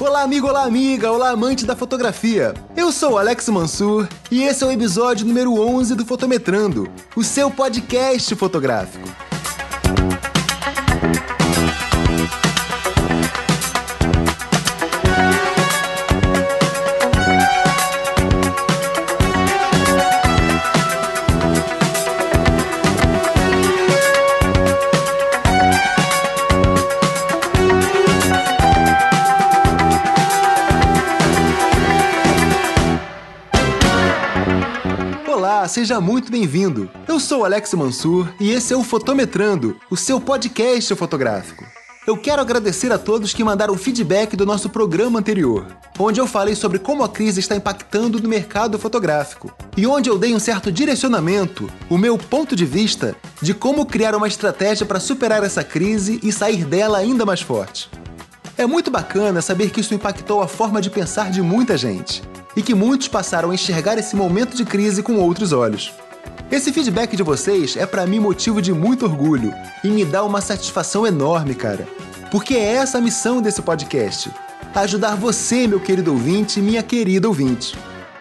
Olá, 0.00 0.22
amigo, 0.22 0.48
olá, 0.48 0.64
amiga, 0.64 1.12
olá, 1.12 1.30
amante 1.30 1.64
da 1.64 1.76
fotografia. 1.76 2.52
Eu 2.76 2.90
sou 2.90 3.18
Alex 3.18 3.48
Mansur 3.48 4.08
e 4.30 4.42
esse 4.42 4.64
é 4.64 4.66
o 4.66 4.72
episódio 4.72 5.24
número 5.24 5.54
11 5.54 5.94
do 5.94 6.04
Fotometrando, 6.04 6.90
o 7.14 7.22
seu 7.22 7.50
podcast 7.50 8.34
fotográfico. 8.34 9.27
Seja 35.68 36.00
muito 36.00 36.32
bem-vindo. 36.32 36.90
Eu 37.06 37.20
sou 37.20 37.44
Alex 37.44 37.74
Mansur 37.74 38.26
e 38.40 38.50
esse 38.50 38.72
é 38.72 38.76
o 38.76 38.82
Fotometrando, 38.82 39.76
o 39.90 39.96
seu 39.96 40.18
podcast 40.18 40.94
fotográfico. 40.94 41.64
Eu 42.06 42.16
quero 42.16 42.40
agradecer 42.40 42.90
a 42.90 42.96
todos 42.96 43.34
que 43.34 43.44
mandaram 43.44 43.76
feedback 43.76 44.34
do 44.34 44.46
nosso 44.46 44.70
programa 44.70 45.18
anterior, 45.18 45.66
onde 45.98 46.18
eu 46.18 46.26
falei 46.26 46.54
sobre 46.54 46.78
como 46.78 47.04
a 47.04 47.08
crise 47.08 47.40
está 47.40 47.54
impactando 47.54 48.18
no 48.18 48.28
mercado 48.30 48.78
fotográfico 48.78 49.54
e 49.76 49.86
onde 49.86 50.08
eu 50.08 50.18
dei 50.18 50.34
um 50.34 50.38
certo 50.38 50.72
direcionamento, 50.72 51.70
o 51.90 51.98
meu 51.98 52.16
ponto 52.16 52.56
de 52.56 52.64
vista 52.64 53.14
de 53.42 53.52
como 53.52 53.84
criar 53.84 54.14
uma 54.14 54.26
estratégia 54.26 54.86
para 54.86 54.98
superar 54.98 55.44
essa 55.44 55.62
crise 55.62 56.18
e 56.22 56.32
sair 56.32 56.64
dela 56.64 56.96
ainda 56.96 57.26
mais 57.26 57.42
forte. 57.42 57.90
É 58.56 58.66
muito 58.66 58.90
bacana 58.90 59.42
saber 59.42 59.68
que 59.70 59.80
isso 59.80 59.94
impactou 59.94 60.40
a 60.40 60.48
forma 60.48 60.80
de 60.80 60.88
pensar 60.88 61.30
de 61.30 61.42
muita 61.42 61.76
gente 61.76 62.22
e 62.58 62.62
que 62.62 62.74
muitos 62.74 63.06
passaram 63.06 63.52
a 63.52 63.54
enxergar 63.54 63.98
esse 63.98 64.16
momento 64.16 64.56
de 64.56 64.64
crise 64.64 65.00
com 65.00 65.14
outros 65.14 65.52
olhos. 65.52 65.94
Esse 66.50 66.72
feedback 66.72 67.16
de 67.16 67.22
vocês 67.22 67.76
é 67.76 67.86
para 67.86 68.04
mim 68.04 68.18
motivo 68.18 68.60
de 68.60 68.72
muito 68.72 69.04
orgulho 69.04 69.54
e 69.84 69.88
me 69.88 70.04
dá 70.04 70.24
uma 70.24 70.40
satisfação 70.40 71.06
enorme, 71.06 71.54
cara. 71.54 71.86
Porque 72.32 72.54
é 72.54 72.74
essa 72.74 72.98
a 72.98 73.00
missão 73.00 73.40
desse 73.40 73.62
podcast: 73.62 74.28
ajudar 74.74 75.14
você, 75.14 75.68
meu 75.68 75.78
querido 75.78 76.10
ouvinte, 76.10 76.60
minha 76.60 76.82
querida 76.82 77.28
ouvinte. 77.28 77.78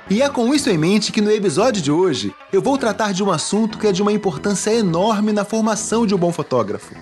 E 0.08 0.22
é 0.22 0.30
com 0.30 0.54
isso 0.54 0.70
em 0.70 0.78
mente 0.78 1.12
que 1.12 1.20
no 1.20 1.32
episódio 1.32 1.82
de 1.82 1.92
hoje 1.92 2.32
eu 2.54 2.62
vou 2.62 2.78
tratar 2.78 3.14
de 3.14 3.24
um 3.24 3.32
assunto 3.32 3.80
que 3.80 3.88
é 3.88 3.92
de 3.92 4.04
uma 4.04 4.14
importância 4.14 4.70
enorme 4.72 5.34
na 5.34 5.46
formação 5.46 6.06
de 6.06 6.14
um 6.14 6.18
bom 6.18 6.32
fotógrafo. 6.32 6.94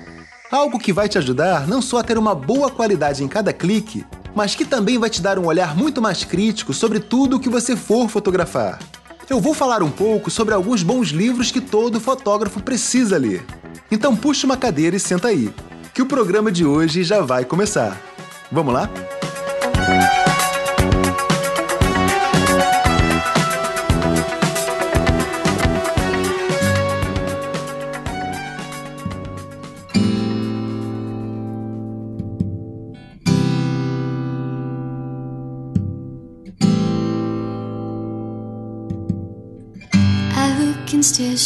Algo 0.50 0.80
que 0.80 0.94
vai 0.94 1.10
te 1.10 1.18
ajudar 1.18 1.68
não 1.68 1.82
só 1.82 1.98
a 1.98 2.04
ter 2.04 2.18
uma 2.18 2.34
boa 2.34 2.72
qualidade 2.72 3.26
em 3.26 3.28
cada 3.28 3.52
clique, 3.52 4.06
mas 4.36 4.54
que 4.54 4.66
também 4.66 5.00
vai 5.00 5.10
te 5.10 5.22
dar 5.22 5.40
um 5.40 5.46
olhar 5.46 5.76
muito 5.76 6.02
mais 6.02 6.26
crítico 6.26 6.74
sobre 6.74 7.00
tudo 7.00 7.38
o 7.38 7.40
que 7.40 7.50
você 7.50 7.76
for 7.76 8.10
fotografar. 8.10 8.78
Eu 9.30 9.40
vou 9.40 9.54
falar 9.54 9.82
um 9.82 9.90
pouco 9.90 10.30
sobre 10.30 10.54
alguns 10.54 10.84
bons 10.84 11.08
livros 11.08 11.50
que 11.50 11.62
todo 11.62 12.00
fotógrafo 12.00 12.62
precisa 12.62 13.18
ler. 13.18 13.44
Então 13.90 14.16
puxa 14.16 14.46
uma 14.46 14.58
cadeira 14.58 14.96
e 14.96 15.00
senta 15.00 15.30
aí, 15.30 15.50
que 15.94 16.02
o 16.02 16.06
programa 16.06 16.52
de 16.52 16.66
hoje 16.66 17.04
já 17.04 17.22
vai 17.22 17.46
começar. 17.46 18.00
Vamos 18.52 18.74
lá? 18.74 18.90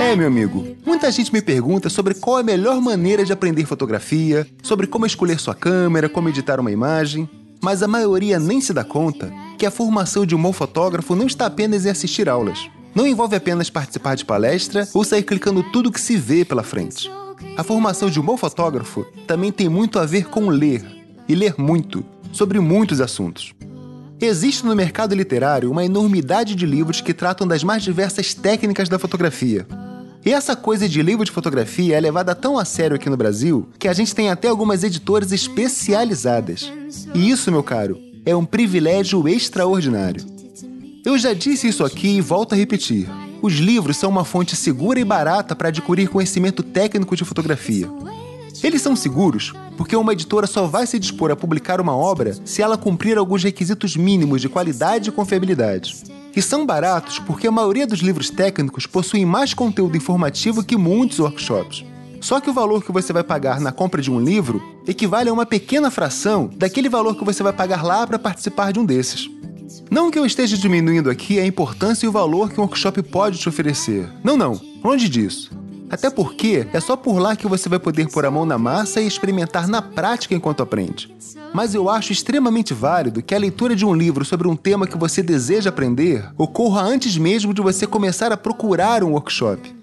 É, 0.00 0.16
meu 0.16 0.26
amigo, 0.26 0.66
muita 0.86 1.10
gente 1.10 1.30
me 1.30 1.42
pergunta 1.42 1.90
sobre 1.90 2.14
qual 2.14 2.38
é 2.38 2.40
a 2.40 2.44
melhor 2.44 2.80
maneira 2.80 3.26
de 3.26 3.32
aprender 3.32 3.66
fotografia, 3.66 4.46
sobre 4.62 4.86
como 4.86 5.04
escolher 5.04 5.38
sua 5.38 5.54
câmera, 5.54 6.08
como 6.08 6.30
editar 6.30 6.58
uma 6.58 6.70
imagem, 6.70 7.28
mas 7.60 7.82
a 7.82 7.88
maioria 7.88 8.38
nem 8.38 8.58
se 8.58 8.72
dá 8.72 8.82
conta 8.82 9.30
que 9.58 9.66
a 9.66 9.70
formação 9.70 10.24
de 10.24 10.34
um 10.34 10.40
bom 10.40 10.50
fotógrafo 10.50 11.14
não 11.14 11.26
está 11.26 11.44
apenas 11.44 11.84
em 11.84 11.90
assistir 11.90 12.26
aulas. 12.26 12.70
Não 12.94 13.06
envolve 13.06 13.36
apenas 13.36 13.68
participar 13.68 14.16
de 14.16 14.24
palestra 14.24 14.88
ou 14.94 15.04
sair 15.04 15.24
clicando 15.24 15.62
tudo 15.64 15.92
que 15.92 16.00
se 16.00 16.16
vê 16.16 16.42
pela 16.42 16.62
frente. 16.62 17.10
A 17.58 17.62
formação 17.62 18.08
de 18.08 18.18
um 18.18 18.22
bom 18.22 18.38
fotógrafo 18.38 19.04
também 19.26 19.52
tem 19.52 19.68
muito 19.68 19.98
a 19.98 20.06
ver 20.06 20.30
com 20.30 20.48
ler, 20.48 20.82
e 21.28 21.34
ler 21.34 21.54
muito, 21.58 22.02
sobre 22.32 22.58
muitos 22.60 22.98
assuntos. 22.98 23.52
Existe 24.24 24.64
no 24.64 24.76
mercado 24.76 25.16
literário 25.16 25.68
uma 25.68 25.84
enormidade 25.84 26.54
de 26.54 26.64
livros 26.64 27.00
que 27.00 27.12
tratam 27.12 27.44
das 27.44 27.64
mais 27.64 27.82
diversas 27.82 28.32
técnicas 28.32 28.88
da 28.88 28.96
fotografia. 28.96 29.66
E 30.24 30.32
essa 30.32 30.54
coisa 30.54 30.88
de 30.88 31.02
livro 31.02 31.24
de 31.24 31.32
fotografia 31.32 31.96
é 31.96 32.00
levada 32.00 32.32
tão 32.32 32.56
a 32.56 32.64
sério 32.64 32.94
aqui 32.94 33.10
no 33.10 33.16
Brasil 33.16 33.68
que 33.80 33.88
a 33.88 33.92
gente 33.92 34.14
tem 34.14 34.30
até 34.30 34.46
algumas 34.46 34.84
editoras 34.84 35.32
especializadas. 35.32 36.72
E 37.12 37.30
isso, 37.30 37.50
meu 37.50 37.64
caro, 37.64 37.98
é 38.24 38.34
um 38.36 38.44
privilégio 38.44 39.26
extraordinário. 39.26 40.24
Eu 41.04 41.18
já 41.18 41.34
disse 41.34 41.66
isso 41.66 41.84
aqui 41.84 42.16
e 42.16 42.20
volto 42.20 42.52
a 42.52 42.56
repetir. 42.56 43.08
Os 43.42 43.54
livros 43.54 43.96
são 43.96 44.08
uma 44.08 44.24
fonte 44.24 44.54
segura 44.54 45.00
e 45.00 45.04
barata 45.04 45.56
para 45.56 45.66
adquirir 45.66 46.08
conhecimento 46.08 46.62
técnico 46.62 47.16
de 47.16 47.24
fotografia. 47.24 47.88
Eles 48.62 48.80
são 48.80 48.94
seguros 48.94 49.52
porque 49.76 49.96
uma 49.96 50.12
editora 50.12 50.46
só 50.46 50.66
vai 50.66 50.86
se 50.86 50.98
dispor 50.98 51.30
a 51.30 51.36
publicar 51.36 51.80
uma 51.80 51.96
obra 51.96 52.34
se 52.44 52.62
ela 52.62 52.78
cumprir 52.78 53.18
alguns 53.18 53.42
requisitos 53.42 53.96
mínimos 53.96 54.40
de 54.40 54.48
qualidade 54.48 55.08
e 55.08 55.12
confiabilidade. 55.12 56.04
E 56.34 56.40
são 56.40 56.64
baratos 56.64 57.18
porque 57.18 57.46
a 57.46 57.52
maioria 57.52 57.86
dos 57.86 58.00
livros 58.00 58.30
técnicos 58.30 58.86
possuem 58.86 59.26
mais 59.26 59.52
conteúdo 59.52 59.96
informativo 59.96 60.64
que 60.64 60.76
muitos 60.76 61.18
workshops. 61.18 61.84
Só 62.20 62.40
que 62.40 62.48
o 62.48 62.52
valor 62.52 62.84
que 62.84 62.92
você 62.92 63.12
vai 63.12 63.24
pagar 63.24 63.60
na 63.60 63.72
compra 63.72 64.00
de 64.00 64.10
um 64.10 64.20
livro 64.20 64.62
equivale 64.86 65.28
a 65.28 65.32
uma 65.32 65.44
pequena 65.44 65.90
fração 65.90 66.48
daquele 66.56 66.88
valor 66.88 67.16
que 67.16 67.24
você 67.24 67.42
vai 67.42 67.52
pagar 67.52 67.82
lá 67.82 68.06
para 68.06 68.18
participar 68.18 68.72
de 68.72 68.78
um 68.78 68.84
desses. 68.84 69.28
Não 69.90 70.10
que 70.10 70.18
eu 70.18 70.24
esteja 70.24 70.56
diminuindo 70.56 71.10
aqui 71.10 71.40
a 71.40 71.46
importância 71.46 72.06
e 72.06 72.08
o 72.08 72.12
valor 72.12 72.50
que 72.50 72.60
um 72.60 72.62
workshop 72.62 73.02
pode 73.02 73.38
te 73.38 73.48
oferecer. 73.48 74.08
Não, 74.22 74.36
não, 74.36 74.60
longe 74.84 75.08
disso. 75.08 75.50
Até 75.92 76.08
porque 76.08 76.66
é 76.72 76.80
só 76.80 76.96
por 76.96 77.18
lá 77.18 77.36
que 77.36 77.46
você 77.46 77.68
vai 77.68 77.78
poder 77.78 78.08
pôr 78.08 78.24
a 78.24 78.30
mão 78.30 78.46
na 78.46 78.56
massa 78.56 78.98
e 78.98 79.06
experimentar 79.06 79.68
na 79.68 79.82
prática 79.82 80.34
enquanto 80.34 80.62
aprende. 80.62 81.14
Mas 81.52 81.74
eu 81.74 81.90
acho 81.90 82.12
extremamente 82.12 82.72
válido 82.72 83.22
que 83.22 83.34
a 83.34 83.38
leitura 83.38 83.76
de 83.76 83.84
um 83.84 83.94
livro 83.94 84.24
sobre 84.24 84.48
um 84.48 84.56
tema 84.56 84.86
que 84.86 84.96
você 84.96 85.22
deseja 85.22 85.68
aprender 85.68 86.24
ocorra 86.38 86.80
antes 86.80 87.18
mesmo 87.18 87.52
de 87.52 87.60
você 87.60 87.86
começar 87.86 88.32
a 88.32 88.38
procurar 88.38 89.04
um 89.04 89.12
workshop. 89.12 89.82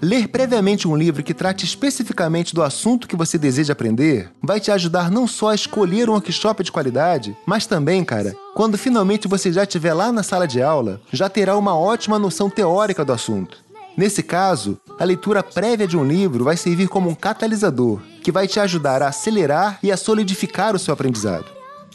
Ler 0.00 0.28
previamente 0.28 0.86
um 0.86 0.94
livro 0.94 1.24
que 1.24 1.34
trate 1.34 1.64
especificamente 1.64 2.54
do 2.54 2.62
assunto 2.62 3.08
que 3.08 3.16
você 3.16 3.36
deseja 3.36 3.72
aprender 3.72 4.30
vai 4.40 4.60
te 4.60 4.70
ajudar 4.70 5.10
não 5.10 5.26
só 5.26 5.48
a 5.48 5.56
escolher 5.56 6.08
um 6.08 6.12
workshop 6.12 6.62
de 6.62 6.70
qualidade, 6.70 7.36
mas 7.44 7.66
também, 7.66 8.04
cara, 8.04 8.32
quando 8.54 8.78
finalmente 8.78 9.26
você 9.26 9.52
já 9.52 9.64
estiver 9.64 9.92
lá 9.92 10.12
na 10.12 10.22
sala 10.22 10.46
de 10.46 10.62
aula, 10.62 11.00
já 11.12 11.28
terá 11.28 11.56
uma 11.56 11.76
ótima 11.76 12.16
noção 12.16 12.48
teórica 12.48 13.04
do 13.04 13.12
assunto. 13.12 13.58
Nesse 13.96 14.22
caso, 14.22 14.78
a 14.98 15.04
leitura 15.04 15.42
prévia 15.42 15.86
de 15.86 15.96
um 15.96 16.04
livro 16.04 16.44
vai 16.44 16.56
servir 16.56 16.88
como 16.88 17.08
um 17.08 17.14
catalisador 17.14 18.00
que 18.22 18.32
vai 18.32 18.48
te 18.48 18.58
ajudar 18.58 19.00
a 19.02 19.08
acelerar 19.08 19.78
e 19.82 19.92
a 19.92 19.96
solidificar 19.96 20.74
o 20.74 20.78
seu 20.78 20.92
aprendizado. 20.92 21.46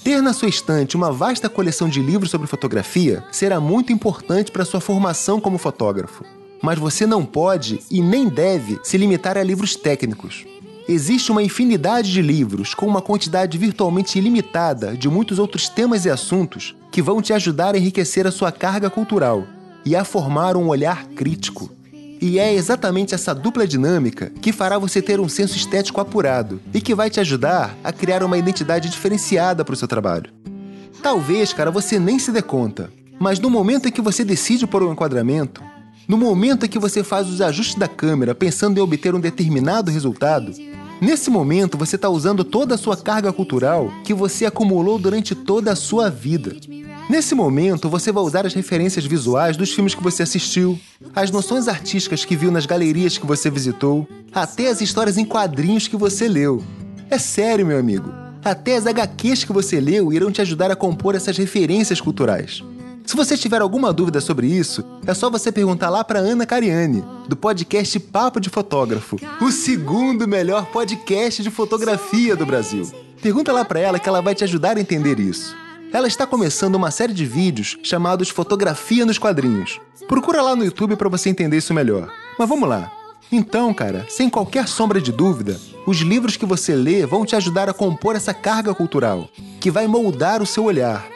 Ter 0.03 0.21
na 0.21 0.33
sua 0.33 0.50
estante 0.50 0.95
uma 0.95 1.11
vasta 1.11 1.50
coleção 1.50 1.89
de 1.89 2.01
livros 2.01 2.31
sobre 2.31 2.47
fotografia 2.47 3.23
será 3.31 3.59
muito 3.59 3.91
importante 3.91 4.51
para 4.51 4.65
sua 4.65 4.79
formação 4.79 5.39
como 5.39 5.57
fotógrafo. 5.57 6.23
Mas 6.61 6.79
você 6.79 7.05
não 7.05 7.25
pode 7.25 7.81
e 7.91 8.01
nem 8.01 8.29
deve 8.29 8.79
se 8.83 8.97
limitar 8.97 9.38
a 9.38 9.44
livros 9.44 9.75
técnicos. 9.75 10.45
Existe 10.88 11.31
uma 11.31 11.44
infinidade 11.44 12.11
de 12.11 12.21
livros 12.21 12.73
com 12.73 12.85
uma 12.85 13.01
quantidade 13.01 13.57
virtualmente 13.57 14.17
ilimitada 14.17 14.95
de 14.95 15.09
muitos 15.09 15.39
outros 15.39 15.69
temas 15.69 16.05
e 16.05 16.09
assuntos 16.09 16.75
que 16.91 17.01
vão 17.01 17.21
te 17.21 17.33
ajudar 17.33 17.75
a 17.75 17.77
enriquecer 17.77 18.27
a 18.27 18.31
sua 18.31 18.51
carga 18.51 18.89
cultural 18.89 19.45
e 19.85 19.95
a 19.95 20.03
formar 20.03 20.57
um 20.57 20.67
olhar 20.67 21.05
crítico. 21.07 21.82
E 22.25 22.40
é 22.40 22.54
exatamente 22.54 23.14
essa 23.14 23.36
dupla 23.36 23.68
dinâmica 23.68 24.31
que 24.42 24.54
fará 24.54 24.80
você 24.80 25.02
ter 25.02 25.20
um 25.20 25.28
senso 25.28 25.58
estético 25.58 26.00
apurado 26.00 26.62
e 26.74 26.80
que 26.80 26.96
vai 26.96 27.10
te 27.10 27.20
ajudar 27.20 27.75
a 27.84 27.92
criar 27.92 28.24
uma 28.24 28.38
identidade 28.38 28.90
diferenciada 28.90 29.66
para 29.66 29.74
o 29.74 29.75
seu 29.75 29.90
trabalho. 29.90 30.31
Talvez, 31.02 31.52
cara, 31.52 31.70
você 31.70 32.00
nem 32.00 32.18
se 32.18 32.31
dê 32.31 32.42
conta, 32.42 32.90
mas 33.20 33.42
no 33.42 33.50
momento 33.50 33.90
em 33.90 33.92
que 33.92 34.00
você 34.00 34.24
decide 34.24 34.66
por 34.66 34.81
um 34.81 34.94
enquadramento, 34.94 35.62
no 36.08 36.18
momento 36.18 36.66
em 36.66 36.70
que 36.70 36.80
você 36.80 37.04
faz 37.04 37.28
os 37.28 37.42
ajustes 37.42 37.75
da 37.75 37.90
câmera 37.90 38.34
pensando 38.34 38.78
em 38.78 38.81
obter 38.81 39.14
um 39.14 39.20
determinado 39.20 39.92
resultado, 39.92 40.54
nesse 41.02 41.30
momento 41.30 41.78
você 41.78 41.98
está 41.98 42.08
usando 42.08 42.46
toda 42.46 42.75
a 42.75 42.78
sua 42.78 42.96
carga 42.96 43.34
cultural 43.34 43.92
que 44.02 44.14
você 44.14 44.46
acumulou 44.46 44.98
durante 44.98 45.36
toda 45.36 45.74
a 45.74 45.75
sua 45.75 46.10
vida. 46.10 46.56
Nesse 47.09 47.35
momento, 47.35 47.89
você 47.89 48.11
vai 48.11 48.23
usar 48.23 48.45
as 48.45 48.53
referências 48.53 49.05
visuais 49.05 49.57
dos 49.57 49.73
filmes 49.73 49.94
que 49.94 50.01
você 50.01 50.23
assistiu, 50.23 50.79
as 51.13 51.29
noções 51.31 51.67
artísticas 51.67 52.23
que 52.23 52.35
viu 52.35 52.50
nas 52.50 52.65
galerias 52.65 53.17
que 53.17 53.25
você 53.25 53.50
visitou, 53.50 54.07
até 54.33 54.69
as 54.69 54.79
histórias 54.79 55.17
em 55.17 55.25
quadrinhos 55.25 55.88
que 55.88 55.97
você 55.97 56.29
leu. 56.29 56.63
É 57.09 57.17
sério, 57.17 57.65
meu 57.65 57.77
amigo. 57.77 58.11
Até 58.44 58.77
as 58.77 58.88
HQs 58.88 59.44
que 59.44 59.53
você 59.53 59.79
leu 59.79 60.13
irão 60.13 60.31
te 60.31 60.41
ajudar 60.41 60.71
a 60.71 60.75
compor 60.75 61.13
essas 61.13 61.38
referências 61.38 62.00
culturais. 62.00 62.63
Se 63.05 63.17
você 63.17 63.38
tiver 63.38 63.61
alguma 63.61 63.91
dúvida 63.91 64.21
sobre 64.21 64.47
isso, 64.47 64.83
é 65.05 65.13
só 65.13 65.29
você 65.29 65.51
perguntar 65.51 65.89
lá 65.89 66.05
para 66.05 66.19
Ana 66.19 66.45
Cariani, 66.45 67.03
do 67.27 67.35
podcast 67.35 68.00
Papo 68.00 68.39
de 68.39 68.50
Fotógrafo, 68.50 69.17
o 69.41 69.51
segundo 69.51 70.25
melhor 70.25 70.67
podcast 70.67 71.44
de 71.44 71.51
fotografia 71.51 72.33
do 72.33 72.45
Brasil. 72.45 72.89
Pergunta 73.21 73.51
lá 73.51 73.65
para 73.65 73.81
ela 73.81 74.00
que 74.00 74.07
ela 74.07 74.21
vai 74.21 74.33
te 74.33 74.45
ajudar 74.45 74.77
a 74.77 74.81
entender 74.81 75.19
isso. 75.19 75.62
Ela 75.94 76.07
está 76.07 76.25
começando 76.25 76.74
uma 76.74 76.90
série 76.90 77.13
de 77.13 77.24
vídeos 77.24 77.78
chamados 77.84 78.31
Fotografia 78.31 79.06
nos 79.06 79.19
Quadrinhos. 79.19 79.80
Procura 80.07 80.42
lá 80.42 80.56
no 80.56 80.66
YouTube 80.66 80.95
para 80.95 81.07
você 81.07 81.30
entender 81.30 81.57
isso 81.57 81.72
melhor. 81.72 82.12
Mas 82.38 82.50
vamos 82.50 82.68
lá. 82.68 82.92
Então, 83.31 83.72
cara, 83.75 84.04
sem 84.10 84.28
qualquer 84.28 84.68
sombra 84.68 85.00
de 85.00 85.12
dúvida, 85.12 85.62
os 85.86 85.98
livros 86.00 86.36
que 86.36 86.48
você 86.48 86.74
lê 86.74 87.06
vão 87.06 87.24
te 87.24 87.36
ajudar 87.36 87.69
a 87.69 87.75
compor 87.75 88.16
essa 88.16 88.34
carga 88.34 88.74
cultural, 88.74 89.30
que 89.62 89.69
vai 89.69 89.86
moldar 89.86 90.42
o 90.42 90.48
seu 90.48 90.63
olhar. 90.63 91.07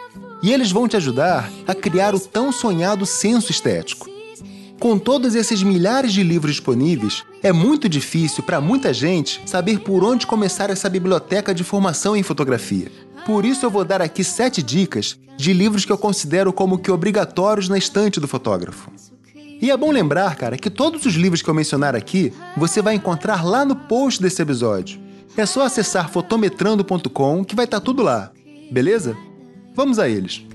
E 0.43 0.53
eles 0.53 0.71
vão 0.71 0.87
te 0.87 0.95
ajudar 0.95 1.51
a 1.67 1.73
criar 1.73 2.13
o 2.13 2.19
tão 2.19 2.51
sonhado 2.51 3.03
senso 3.03 3.51
estético. 3.51 4.07
Com 4.79 4.99
todos 4.99 5.33
esses 5.33 5.63
milhares 5.63 6.13
de 6.13 6.21
livros 6.21 6.51
disponíveis, 6.51 7.23
é 7.41 7.51
muito 7.51 7.89
difícil 7.89 8.43
para 8.43 8.61
muita 8.61 8.93
gente 8.93 9.41
saber 9.43 9.79
por 9.79 10.03
onde 10.03 10.27
começar 10.27 10.69
essa 10.69 10.87
biblioteca 10.87 11.51
de 11.51 11.63
formação 11.63 12.15
em 12.15 12.21
fotografia. 12.21 12.91
Por 13.27 13.43
isso 13.43 13.65
eu 13.65 13.69
vou 13.69 13.83
dar 13.83 14.01
aqui 14.01 14.23
sete 14.23 14.63
dicas 14.63 15.19
de 15.35 15.51
livros 15.51 15.83
que 15.83 15.91
eu 15.91 15.97
considero 15.97 16.53
como 16.53 16.77
que 16.77 16.89
obrigatórios 16.89 17.67
na 17.67 17.77
estante 17.77 18.21
do 18.21 18.27
fotógrafo. 18.27 18.89
E 19.61 19.69
é 19.69 19.75
bom 19.75 19.91
lembrar, 19.91 20.33
cara, 20.37 20.57
que 20.57 20.69
todos 20.69 21.05
os 21.05 21.15
livros 21.15 21.41
que 21.41 21.49
eu 21.49 21.53
mencionar 21.53 21.93
aqui 21.93 22.31
você 22.55 22.81
vai 22.81 22.95
encontrar 22.95 23.43
lá 23.43 23.65
no 23.65 23.75
post 23.75 24.21
desse 24.21 24.41
episódio. 24.41 24.97
É 25.35 25.45
só 25.45 25.65
acessar 25.65 26.09
fotometrando.com 26.09 27.43
que 27.43 27.53
vai 27.53 27.65
estar 27.65 27.81
tá 27.81 27.85
tudo 27.85 28.01
lá, 28.01 28.31
beleza? 28.71 29.17
Vamos 29.75 29.99
a 29.99 30.07
eles. 30.07 30.45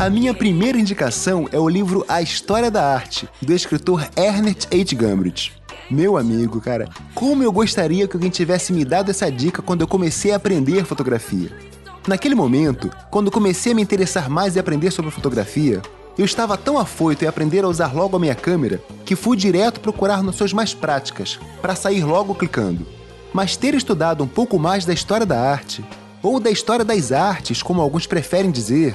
A 0.00 0.08
minha 0.08 0.32
primeira 0.32 0.78
indicação 0.78 1.46
é 1.52 1.58
o 1.58 1.68
livro 1.68 2.06
A 2.08 2.22
História 2.22 2.70
da 2.70 2.90
Arte, 2.90 3.28
do 3.42 3.52
escritor 3.52 4.08
Ernest 4.16 4.66
H. 4.72 4.96
Gumbrich. 4.96 5.52
Meu 5.90 6.16
amigo, 6.16 6.58
cara, 6.58 6.88
como 7.14 7.42
eu 7.42 7.52
gostaria 7.52 8.08
que 8.08 8.16
alguém 8.16 8.30
tivesse 8.30 8.72
me 8.72 8.82
dado 8.82 9.10
essa 9.10 9.30
dica 9.30 9.60
quando 9.60 9.82
eu 9.82 9.86
comecei 9.86 10.32
a 10.32 10.36
aprender 10.36 10.86
fotografia. 10.86 11.52
Naquele 12.08 12.34
momento, 12.34 12.90
quando 13.10 13.30
comecei 13.30 13.72
a 13.72 13.74
me 13.74 13.82
interessar 13.82 14.30
mais 14.30 14.56
e 14.56 14.58
aprender 14.58 14.90
sobre 14.90 15.10
fotografia, 15.10 15.82
eu 16.16 16.24
estava 16.24 16.56
tão 16.56 16.78
afoito 16.78 17.26
em 17.26 17.28
aprender 17.28 17.62
a 17.62 17.68
usar 17.68 17.94
logo 17.94 18.16
a 18.16 18.20
minha 18.20 18.34
câmera 18.34 18.82
que 19.04 19.14
fui 19.14 19.36
direto 19.36 19.80
procurar 19.80 20.22
noções 20.22 20.54
mais 20.54 20.72
práticas, 20.72 21.38
para 21.60 21.76
sair 21.76 22.04
logo 22.04 22.34
clicando. 22.34 22.86
Mas 23.34 23.54
ter 23.54 23.74
estudado 23.74 24.24
um 24.24 24.28
pouco 24.28 24.58
mais 24.58 24.86
da 24.86 24.94
história 24.94 25.26
da 25.26 25.38
arte, 25.38 25.84
ou 26.22 26.40
da 26.40 26.50
história 26.50 26.86
das 26.86 27.12
artes, 27.12 27.62
como 27.62 27.82
alguns 27.82 28.06
preferem 28.06 28.50
dizer, 28.50 28.94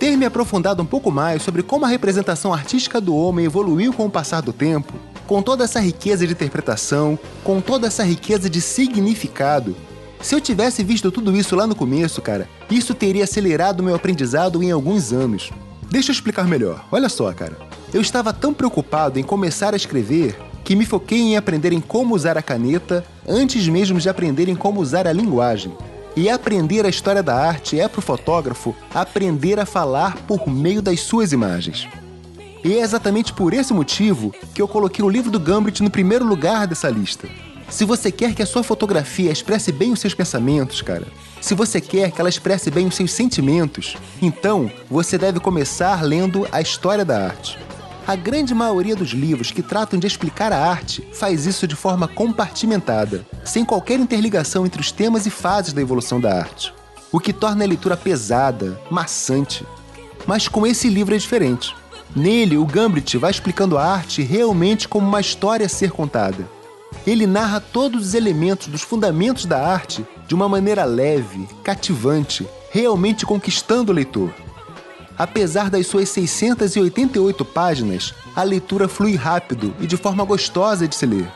ter 0.00 0.16
me 0.16 0.24
aprofundado 0.24 0.82
um 0.82 0.86
pouco 0.86 1.10
mais 1.10 1.42
sobre 1.42 1.62
como 1.62 1.84
a 1.84 1.88
representação 1.88 2.54
artística 2.54 2.98
do 3.02 3.14
homem 3.14 3.44
evoluiu 3.44 3.92
com 3.92 4.06
o 4.06 4.10
passar 4.10 4.40
do 4.40 4.50
tempo, 4.50 4.94
com 5.26 5.42
toda 5.42 5.64
essa 5.64 5.78
riqueza 5.78 6.26
de 6.26 6.32
interpretação, 6.32 7.18
com 7.44 7.60
toda 7.60 7.86
essa 7.86 8.02
riqueza 8.02 8.48
de 8.48 8.62
significado. 8.62 9.76
Se 10.22 10.34
eu 10.34 10.40
tivesse 10.40 10.82
visto 10.82 11.12
tudo 11.12 11.36
isso 11.36 11.54
lá 11.54 11.66
no 11.66 11.74
começo, 11.74 12.22
cara, 12.22 12.48
isso 12.70 12.94
teria 12.94 13.24
acelerado 13.24 13.82
meu 13.82 13.94
aprendizado 13.94 14.62
em 14.62 14.70
alguns 14.70 15.12
anos. 15.12 15.50
Deixa 15.90 16.10
eu 16.10 16.14
explicar 16.14 16.48
melhor. 16.48 16.82
Olha 16.90 17.10
só, 17.10 17.30
cara. 17.34 17.58
Eu 17.92 18.00
estava 18.00 18.32
tão 18.32 18.54
preocupado 18.54 19.18
em 19.18 19.22
começar 19.22 19.74
a 19.74 19.76
escrever 19.76 20.34
que 20.64 20.74
me 20.74 20.86
foquei 20.86 21.20
em 21.20 21.36
aprender 21.36 21.74
em 21.74 21.80
como 21.80 22.14
usar 22.14 22.38
a 22.38 22.42
caneta 22.42 23.04
antes 23.28 23.68
mesmo 23.68 23.98
de 23.98 24.08
aprender 24.08 24.48
em 24.48 24.54
como 24.54 24.80
usar 24.80 25.06
a 25.06 25.12
linguagem. 25.12 25.74
E 26.16 26.28
aprender 26.28 26.84
a 26.84 26.88
história 26.88 27.22
da 27.22 27.34
arte 27.34 27.78
é 27.78 27.86
para 27.86 28.00
o 28.00 28.02
fotógrafo 28.02 28.74
aprender 28.92 29.60
a 29.60 29.66
falar 29.66 30.16
por 30.26 30.48
meio 30.48 30.82
das 30.82 31.00
suas 31.00 31.32
imagens. 31.32 31.86
E 32.64 32.74
é 32.74 32.80
exatamente 32.80 33.32
por 33.32 33.54
esse 33.54 33.72
motivo 33.72 34.34
que 34.54 34.60
eu 34.60 34.68
coloquei 34.68 35.04
o 35.04 35.08
livro 35.08 35.30
do 35.30 35.40
Gambit 35.40 35.82
no 35.82 35.90
primeiro 35.90 36.24
lugar 36.24 36.66
dessa 36.66 36.90
lista. 36.90 37.28
Se 37.70 37.84
você 37.84 38.10
quer 38.10 38.34
que 38.34 38.42
a 38.42 38.46
sua 38.46 38.64
fotografia 38.64 39.30
expresse 39.30 39.70
bem 39.70 39.92
os 39.92 40.00
seus 40.00 40.12
pensamentos, 40.12 40.82
cara, 40.82 41.06
se 41.40 41.54
você 41.54 41.80
quer 41.80 42.10
que 42.10 42.20
ela 42.20 42.28
expresse 42.28 42.70
bem 42.70 42.86
os 42.86 42.96
seus 42.96 43.12
sentimentos, 43.12 43.96
então 44.20 44.70
você 44.90 45.16
deve 45.16 45.38
começar 45.38 46.02
lendo 46.02 46.46
a 46.50 46.60
história 46.60 47.04
da 47.04 47.26
arte. 47.26 47.56
A 48.10 48.16
grande 48.16 48.52
maioria 48.52 48.96
dos 48.96 49.10
livros 49.10 49.52
que 49.52 49.62
tratam 49.62 49.96
de 49.96 50.04
explicar 50.04 50.52
a 50.52 50.58
arte 50.58 51.06
faz 51.12 51.46
isso 51.46 51.64
de 51.64 51.76
forma 51.76 52.08
compartimentada, 52.08 53.24
sem 53.44 53.64
qualquer 53.64 54.00
interligação 54.00 54.66
entre 54.66 54.80
os 54.80 54.90
temas 54.90 55.26
e 55.26 55.30
fases 55.30 55.72
da 55.72 55.80
evolução 55.80 56.20
da 56.20 56.36
arte, 56.36 56.74
o 57.12 57.20
que 57.20 57.32
torna 57.32 57.62
a 57.62 57.68
leitura 57.68 57.96
pesada, 57.96 58.76
maçante. 58.90 59.64
Mas 60.26 60.48
com 60.48 60.66
esse 60.66 60.88
livro 60.88 61.14
é 61.14 61.18
diferente. 61.18 61.72
Nele, 62.16 62.56
o 62.56 62.66
Gambit 62.66 63.16
vai 63.16 63.30
explicando 63.30 63.78
a 63.78 63.86
arte 63.86 64.22
realmente 64.22 64.88
como 64.88 65.06
uma 65.06 65.20
história 65.20 65.66
a 65.66 65.68
ser 65.68 65.92
contada. 65.92 66.50
Ele 67.06 67.28
narra 67.28 67.60
todos 67.60 68.08
os 68.08 68.14
elementos 68.14 68.66
dos 68.66 68.82
fundamentos 68.82 69.46
da 69.46 69.64
arte 69.64 70.04
de 70.26 70.34
uma 70.34 70.48
maneira 70.48 70.84
leve, 70.84 71.48
cativante, 71.62 72.44
realmente 72.72 73.24
conquistando 73.24 73.92
o 73.92 73.94
leitor. 73.94 74.34
Apesar 75.20 75.68
das 75.68 75.86
suas 75.86 76.08
688 76.08 77.44
páginas, 77.44 78.14
a 78.34 78.42
leitura 78.42 78.88
flui 78.88 79.16
rápido 79.16 79.74
e 79.78 79.86
de 79.86 79.98
forma 79.98 80.24
gostosa 80.24 80.88
de 80.88 80.96
se 80.96 81.04
ler. 81.04 81.30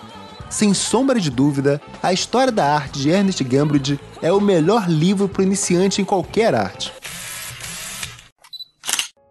Sem 0.48 0.72
sombra 0.72 1.20
de 1.20 1.28
dúvida, 1.28 1.78
a 2.02 2.10
história 2.10 2.50
da 2.50 2.64
arte 2.64 2.98
de 2.98 3.10
Ernest 3.10 3.44
Gambridge 3.44 4.00
é 4.22 4.32
o 4.32 4.40
melhor 4.40 4.88
livro 4.88 5.28
para 5.28 5.42
o 5.42 5.44
iniciante 5.44 6.00
em 6.00 6.04
qualquer 6.04 6.54
arte. 6.54 6.94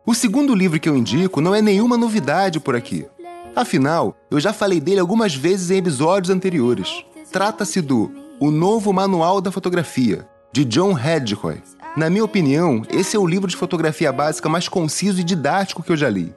O 0.05 0.13
segundo 0.13 0.53
livro 0.53 0.79
que 0.79 0.87
eu 0.87 0.95
indico 0.95 1.41
não 1.41 1.55
é 1.55 1.59
nenhuma 1.59 1.97
novidade 1.97 2.59
por 2.59 2.75
aqui. 2.75 3.07
Afinal, 3.55 4.15
eu 4.29 4.39
já 4.39 4.53
falei 4.53 4.79
dele 4.79 4.99
algumas 4.99 5.33
vezes 5.33 5.71
em 5.71 5.77
episódios 5.77 6.29
anteriores. 6.29 7.03
Trata-se 7.31 7.81
do 7.81 8.11
O 8.39 8.51
Novo 8.51 8.93
Manual 8.93 9.41
da 9.41 9.51
Fotografia, 9.51 10.27
de 10.53 10.63
John 10.63 10.95
Hedgehoy. 10.95 11.59
Na 11.95 12.09
minha 12.09 12.25
opinião, 12.25 12.81
esse 12.89 13.15
é 13.15 13.19
o 13.19 13.27
livro 13.27 13.47
de 13.47 13.55
fotografia 13.55 14.11
básica 14.11 14.49
mais 14.49 14.67
conciso 14.67 15.21
e 15.21 15.23
didático 15.23 15.83
que 15.83 15.91
eu 15.91 15.97
já 15.97 16.09
li. 16.09 16.33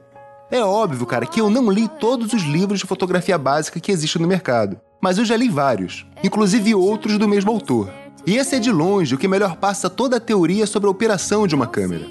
É 0.50 0.60
óbvio, 0.60 1.06
cara, 1.06 1.24
que 1.24 1.40
eu 1.40 1.48
não 1.48 1.70
li 1.70 1.88
todos 1.88 2.34
os 2.34 2.42
livros 2.42 2.80
de 2.80 2.86
fotografia 2.86 3.38
básica 3.38 3.80
que 3.80 3.90
existem 3.90 4.20
no 4.20 4.28
mercado, 4.28 4.78
mas 5.00 5.16
eu 5.16 5.24
já 5.24 5.34
li 5.34 5.48
vários, 5.48 6.06
inclusive 6.22 6.74
outros 6.74 7.16
do 7.16 7.26
mesmo 7.26 7.50
autor. 7.50 7.90
E 8.26 8.36
esse 8.36 8.56
é 8.56 8.58
de 8.58 8.70
longe 8.70 9.14
o 9.14 9.18
que 9.18 9.26
melhor 9.26 9.56
passa 9.56 9.88
toda 9.88 10.18
a 10.18 10.20
teoria 10.20 10.66
sobre 10.66 10.88
a 10.88 10.90
operação 10.90 11.46
de 11.46 11.54
uma 11.54 11.66
câmera. 11.66 12.04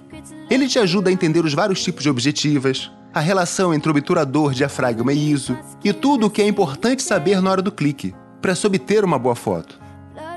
Ele 0.50 0.68
te 0.68 0.80
ajuda 0.80 1.12
a 1.12 1.14
entender 1.14 1.46
os 1.46 1.54
vários 1.54 1.84
tipos 1.84 2.02
de 2.02 2.10
objetivas, 2.10 2.92
a 3.14 3.20
relação 3.20 3.76
entre 3.76 3.92
obturador, 3.92 4.54
diafragma 4.54 5.14
e 5.14 5.32
ISO, 5.32 5.56
e 5.84 5.94
tudo 5.94 6.26
o 6.26 6.30
que 6.32 6.42
é 6.42 6.48
importante 6.48 7.04
saber 7.04 7.42
na 7.44 7.52
hora 7.52 7.62
do 7.62 7.72
clique, 7.72 8.16
para 8.42 8.56
se 8.56 8.66
obter 8.66 9.06
uma 9.06 9.20
boa 9.20 9.36
foto. 9.36 9.85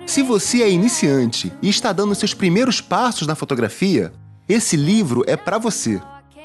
Se 0.08 0.22
você 0.22 0.62
é 0.62 0.70
iniciante 0.70 1.52
e 1.60 1.68
está 1.68 1.92
dando 1.92 2.14
seus 2.14 2.32
primeiros 2.32 2.80
passos 2.80 3.26
na 3.26 3.34
fotografia, 3.34 4.10
esse 4.48 4.74
livro 4.74 5.22
é 5.26 5.36
para 5.36 5.58
você. 5.58 6.00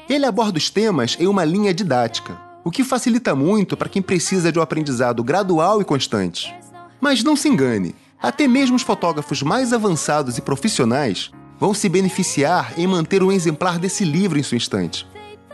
Ele 0.06 0.26
aborda 0.26 0.58
os 0.58 0.68
temas 0.68 1.16
em 1.18 1.26
uma 1.26 1.46
linha 1.46 1.72
didática, 1.72 2.38
o 2.62 2.70
que 2.70 2.84
facilita 2.84 3.34
muito 3.34 3.74
para 3.74 3.88
quem 3.88 4.02
precisa 4.02 4.52
de 4.52 4.58
um 4.58 4.62
aprendizado 4.62 5.24
gradual 5.24 5.80
e 5.80 5.84
constante. 5.84 6.54
Mas 7.00 7.24
não 7.24 7.34
se 7.34 7.48
engane, 7.48 7.94
até 8.20 8.46
mesmo 8.46 8.76
os 8.76 8.82
fotógrafos 8.82 9.42
mais 9.42 9.72
avançados 9.72 10.36
e 10.36 10.42
profissionais 10.42 11.30
vão 11.58 11.72
se 11.72 11.88
beneficiar 11.88 12.74
em 12.76 12.86
manter 12.86 13.22
um 13.22 13.32
exemplar 13.32 13.78
desse 13.78 14.04
livro 14.04 14.38
em 14.38 14.42
sua 14.42 14.58
estante. 14.58 15.06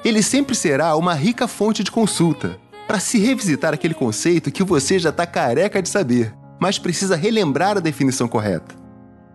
Ele 0.05 0.21
sempre 0.21 0.57
será 0.57 0.97
uma 0.97 1.15
rica 1.15 1.47
fonte 1.47 1.85
de 1.85 1.93
consulta 1.93 2.59
para 2.89 2.99
se 2.99 3.21
revisitar 3.21 3.73
aquele 3.73 3.95
conceito 3.95 4.51
que 4.51 4.65
você 4.65 4.99
já 4.99 5.11
está 5.11 5.25
careca 5.29 5.81
de 5.81 5.89
saber, 5.89 6.35
mas 6.61 6.79
precisa 6.79 7.17
relembrar 7.17 7.79
a 7.79 7.81
definição 7.81 8.29
correta. 8.29 8.75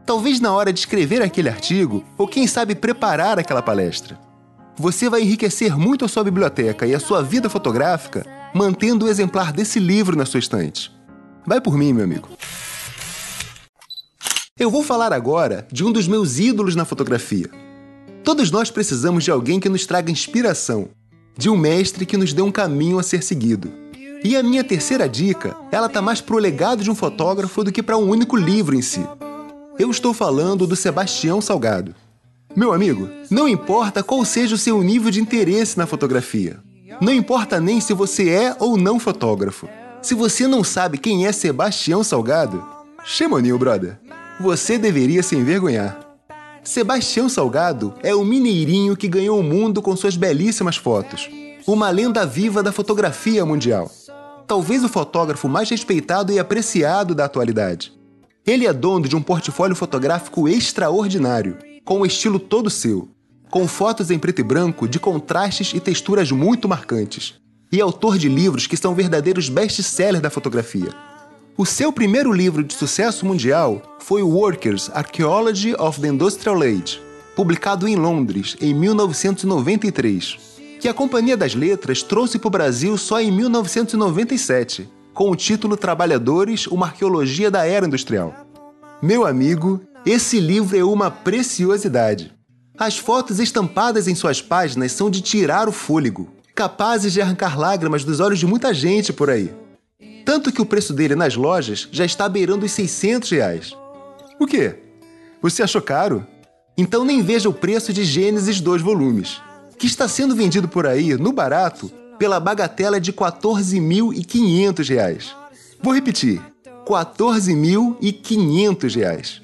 Talvez 0.05 0.39
na 0.39 0.53
hora 0.53 0.71
de 0.71 0.79
escrever 0.79 1.21
aquele 1.23 1.49
artigo, 1.49 2.05
ou 2.17 2.27
quem 2.27 2.45
sabe 2.45 2.75
preparar 2.75 3.39
aquela 3.39 3.61
palestra. 3.61 4.19
Você 4.77 5.09
vai 5.09 5.21
enriquecer 5.21 5.75
muito 5.77 6.05
a 6.05 6.07
sua 6.07 6.23
biblioteca 6.23 6.85
e 6.85 6.93
a 6.93 6.99
sua 6.99 7.23
vida 7.23 7.49
fotográfica 7.49 8.25
mantendo 8.53 9.05
o 9.05 9.09
exemplar 9.09 9.51
desse 9.51 9.79
livro 9.79 10.15
na 10.15 10.25
sua 10.25 10.39
estante. 10.39 10.89
Vai 11.45 11.59
por 11.59 11.77
mim, 11.77 11.91
meu 11.91 12.03
amigo. 12.03 12.29
Eu 14.57 14.71
vou 14.71 14.83
falar 14.83 15.11
agora 15.11 15.67
de 15.71 15.83
um 15.83 15.91
dos 15.91 16.07
meus 16.07 16.39
ídolos 16.39 16.75
na 16.75 16.85
fotografia. 16.85 17.49
Todos 18.23 18.51
nós 18.51 18.71
precisamos 18.71 19.23
de 19.23 19.31
alguém 19.31 19.59
que 19.59 19.67
nos 19.67 19.85
traga 19.85 20.11
inspiração, 20.11 20.87
de 21.37 21.49
um 21.49 21.57
mestre 21.57 22.05
que 22.05 22.15
nos 22.15 22.31
dê 22.31 22.41
um 22.41 22.51
caminho 22.51 22.97
a 22.97 23.03
ser 23.03 23.21
seguido. 23.21 23.84
E 24.25 24.35
a 24.35 24.41
minha 24.41 24.63
terceira 24.63 25.07
dica, 25.07 25.55
ela 25.71 25.87
tá 25.87 26.01
mais 26.01 26.19
pro 26.19 26.39
legado 26.39 26.83
de 26.83 26.89
um 26.89 26.95
fotógrafo 26.95 27.63
do 27.63 27.71
que 27.71 27.83
para 27.83 27.95
um 27.95 28.09
único 28.09 28.35
livro 28.35 28.75
em 28.75 28.81
si. 28.81 29.07
Eu 29.77 29.91
estou 29.91 30.15
falando 30.15 30.65
do 30.65 30.75
Sebastião 30.75 31.39
Salgado. 31.39 31.93
Meu 32.55 32.73
amigo, 32.73 33.07
não 33.29 33.47
importa 33.47 34.01
qual 34.01 34.25
seja 34.25 34.55
o 34.55 34.57
seu 34.57 34.81
nível 34.81 35.11
de 35.11 35.21
interesse 35.21 35.77
na 35.77 35.85
fotografia. 35.85 36.57
Não 36.99 37.13
importa 37.13 37.59
nem 37.59 37.79
se 37.79 37.93
você 37.93 38.31
é 38.31 38.55
ou 38.59 38.77
não 38.77 38.99
fotógrafo. 38.99 39.69
Se 40.01 40.15
você 40.15 40.47
não 40.47 40.63
sabe 40.63 40.97
quem 40.97 41.27
é 41.27 41.31
Sebastião 41.31 42.03
Salgado, 42.03 42.65
Chemoninho, 43.05 43.59
brother, 43.59 43.99
você 44.41 44.79
deveria 44.79 45.21
se 45.21 45.35
envergonhar. 45.35 45.99
Sebastião 46.63 47.29
Salgado 47.29 47.93
é 48.01 48.15
o 48.15 48.25
mineirinho 48.25 48.97
que 48.97 49.07
ganhou 49.07 49.39
o 49.39 49.43
mundo 49.43 49.83
com 49.83 49.95
suas 49.95 50.17
belíssimas 50.17 50.77
fotos. 50.77 51.29
Uma 51.67 51.91
lenda 51.91 52.25
viva 52.25 52.63
da 52.63 52.71
fotografia 52.71 53.45
mundial. 53.45 53.91
Talvez 54.47 54.83
o 54.83 54.89
fotógrafo 54.89 55.49
mais 55.49 55.69
respeitado 55.69 56.31
e 56.31 56.37
apreciado 56.37 57.15
da 57.15 57.25
atualidade. 57.25 57.91
Ele 58.45 58.67
é 58.67 58.73
dono 58.73 59.07
de 59.07 59.15
um 59.15 59.21
portfólio 59.21 59.75
fotográfico 59.75 60.47
extraordinário, 60.47 61.57
com 61.83 62.01
um 62.01 62.05
estilo 62.05 62.37
todo 62.37 62.69
seu, 62.69 63.09
com 63.49 63.67
fotos 63.67 64.11
em 64.11 64.19
preto 64.19 64.41
e 64.41 64.43
branco 64.43 64.87
de 64.87 64.99
contrastes 64.99 65.73
e 65.73 65.79
texturas 65.79 66.31
muito 66.31 66.69
marcantes, 66.69 67.35
e 67.71 67.81
autor 67.81 68.19
de 68.19 68.29
livros 68.29 68.67
que 68.67 68.77
são 68.77 68.93
verdadeiros 68.93 69.49
best-sellers 69.49 70.21
da 70.21 70.29
fotografia. 70.29 70.93
O 71.57 71.65
seu 71.65 71.91
primeiro 71.91 72.31
livro 72.31 72.63
de 72.63 72.75
sucesso 72.75 73.25
mundial 73.25 73.97
foi 73.99 74.21
Workers 74.21 74.91
Archaeology 74.93 75.73
of 75.79 75.99
the 75.99 76.07
Industrial 76.07 76.61
Age, 76.61 77.01
publicado 77.35 77.87
em 77.87 77.95
Londres 77.95 78.55
em 78.61 78.75
1993, 78.75 80.37
que 80.85 80.89
a 80.89 80.93
Companhia 80.93 81.35
das 81.35 81.55
Letras 81.55 82.03
trouxe 82.03 82.37
para 82.37 82.47
o 82.47 82.51
Brasil 82.51 82.95
só 82.95 83.19
em 83.19 83.31
1997, 83.31 84.87
com 85.15 85.31
o 85.31 85.35
título 85.35 85.75
Trabalhadores 85.75 86.67
Uma 86.67 86.85
Arqueologia 86.85 87.49
da 87.49 87.65
Era 87.65 87.87
Industrial. 87.87 88.45
Meu 89.01 89.25
amigo, 89.25 89.81
esse 90.05 90.39
livro 90.39 90.77
é 90.77 90.83
uma 90.83 91.09
preciosidade. 91.09 92.31
As 92.77 92.99
fotos 92.99 93.39
estampadas 93.39 94.07
em 94.07 94.13
suas 94.13 94.43
páginas 94.43 94.91
são 94.91 95.09
de 95.09 95.21
tirar 95.21 95.67
o 95.67 95.71
fôlego, 95.71 96.29
capazes 96.53 97.13
de 97.13 97.19
arrancar 97.19 97.59
lágrimas 97.59 98.03
dos 98.03 98.19
olhos 98.19 98.37
de 98.37 98.45
muita 98.45 98.71
gente 98.71 99.11
por 99.11 99.31
aí. 99.31 99.51
Tanto 100.23 100.51
que 100.51 100.61
o 100.61 100.67
preço 100.67 100.93
dele 100.93 101.15
nas 101.15 101.35
lojas 101.35 101.89
já 101.91 102.05
está 102.05 102.29
beirando 102.29 102.63
os 102.63 102.71
600 102.73 103.31
reais. 103.31 103.75
O 104.39 104.45
quê? 104.45 104.75
Você 105.41 105.63
achou 105.63 105.81
caro? 105.81 106.27
Então 106.77 107.03
nem 107.03 107.23
veja 107.23 107.49
o 107.49 107.53
preço 107.53 107.91
de 107.91 108.05
Gênesis 108.05 108.61
2 108.61 108.83
volumes, 108.83 109.41
que 109.77 109.87
está 109.87 110.07
sendo 110.07 110.35
vendido 110.35 110.67
por 110.67 110.87
aí, 110.87 111.15
no 111.15 111.31
barato, 111.31 111.91
pela 112.17 112.39
bagatela 112.39 112.99
de 112.99 113.11
14.500 113.11 114.87
reais. 114.87 115.35
Vou 115.81 115.93
repetir, 115.93 116.41
14.500 116.85 118.95
reais. 118.95 119.41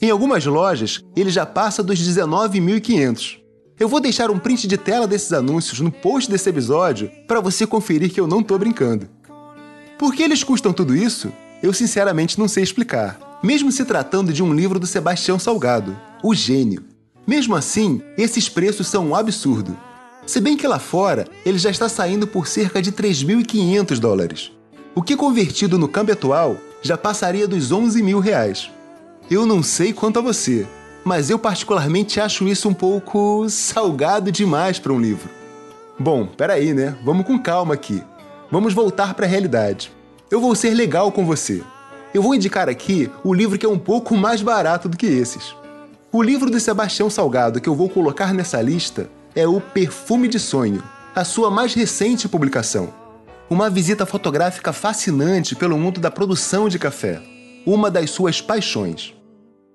Em 0.00 0.10
algumas 0.10 0.44
lojas, 0.44 1.02
ele 1.16 1.30
já 1.30 1.46
passa 1.46 1.82
dos 1.82 1.98
19.500. 1.98 3.38
Eu 3.78 3.88
vou 3.88 4.00
deixar 4.00 4.30
um 4.30 4.38
print 4.38 4.68
de 4.68 4.76
tela 4.76 5.06
desses 5.06 5.32
anúncios 5.32 5.80
no 5.80 5.90
post 5.90 6.30
desse 6.30 6.48
episódio 6.48 7.10
para 7.26 7.40
você 7.40 7.66
conferir 7.66 8.12
que 8.12 8.20
eu 8.20 8.26
não 8.26 8.40
estou 8.40 8.58
brincando. 8.58 9.08
Por 9.98 10.14
que 10.14 10.22
eles 10.22 10.44
custam 10.44 10.72
tudo 10.72 10.94
isso? 10.94 11.32
Eu 11.62 11.72
sinceramente 11.72 12.38
não 12.38 12.46
sei 12.46 12.62
explicar, 12.62 13.40
mesmo 13.42 13.72
se 13.72 13.84
tratando 13.84 14.32
de 14.32 14.42
um 14.42 14.54
livro 14.54 14.78
do 14.78 14.86
Sebastião 14.86 15.38
Salgado, 15.38 15.96
O 16.22 16.34
Gênio. 16.34 16.93
Mesmo 17.26 17.56
assim, 17.56 18.02
esses 18.18 18.48
preços 18.48 18.86
são 18.86 19.08
um 19.08 19.14
absurdo. 19.14 19.76
Se 20.26 20.40
bem 20.40 20.56
que 20.56 20.66
lá 20.66 20.78
fora 20.78 21.26
ele 21.44 21.58
já 21.58 21.70
está 21.70 21.88
saindo 21.88 22.26
por 22.26 22.46
cerca 22.46 22.82
de 22.82 22.92
3.500 22.92 23.98
dólares, 23.98 24.52
o 24.94 25.02
que 25.02 25.16
convertido 25.16 25.78
no 25.78 25.88
câmbio 25.88 26.14
atual 26.14 26.56
já 26.82 26.96
passaria 26.96 27.48
dos 27.48 27.72
11 27.72 28.02
mil 28.02 28.20
reais. 28.20 28.70
Eu 29.30 29.46
não 29.46 29.62
sei 29.62 29.92
quanto 29.92 30.18
a 30.18 30.22
você, 30.22 30.66
mas 31.02 31.30
eu 31.30 31.38
particularmente 31.38 32.20
acho 32.20 32.46
isso 32.46 32.68
um 32.68 32.74
pouco 32.74 33.46
salgado 33.48 34.30
demais 34.30 34.78
para 34.78 34.92
um 34.92 35.00
livro. 35.00 35.28
Bom, 35.98 36.26
peraí, 36.26 36.74
né? 36.74 36.96
Vamos 37.04 37.26
com 37.26 37.38
calma 37.38 37.74
aqui. 37.74 38.02
Vamos 38.50 38.74
voltar 38.74 39.14
para 39.14 39.24
a 39.24 39.28
realidade. 39.28 39.90
Eu 40.30 40.40
vou 40.40 40.54
ser 40.54 40.74
legal 40.74 41.10
com 41.10 41.24
você. 41.24 41.62
Eu 42.12 42.22
vou 42.22 42.34
indicar 42.34 42.68
aqui 42.68 43.10
o 43.22 43.32
livro 43.32 43.58
que 43.58 43.66
é 43.66 43.68
um 43.68 43.78
pouco 43.78 44.14
mais 44.14 44.42
barato 44.42 44.88
do 44.88 44.96
que 44.96 45.06
esses. 45.06 45.54
O 46.14 46.22
livro 46.22 46.48
de 46.48 46.60
Sebastião 46.60 47.10
Salgado 47.10 47.60
que 47.60 47.68
eu 47.68 47.74
vou 47.74 47.88
colocar 47.88 48.32
nessa 48.32 48.62
lista 48.62 49.10
é 49.34 49.48
O 49.48 49.60
Perfume 49.60 50.28
de 50.28 50.38
Sonho, 50.38 50.80
a 51.12 51.24
sua 51.24 51.50
mais 51.50 51.74
recente 51.74 52.28
publicação. 52.28 52.94
Uma 53.50 53.68
visita 53.68 54.06
fotográfica 54.06 54.72
fascinante 54.72 55.56
pelo 55.56 55.76
mundo 55.76 55.98
da 55.98 56.12
produção 56.12 56.68
de 56.68 56.78
café, 56.78 57.20
uma 57.66 57.90
das 57.90 58.10
suas 58.10 58.40
paixões. 58.40 59.12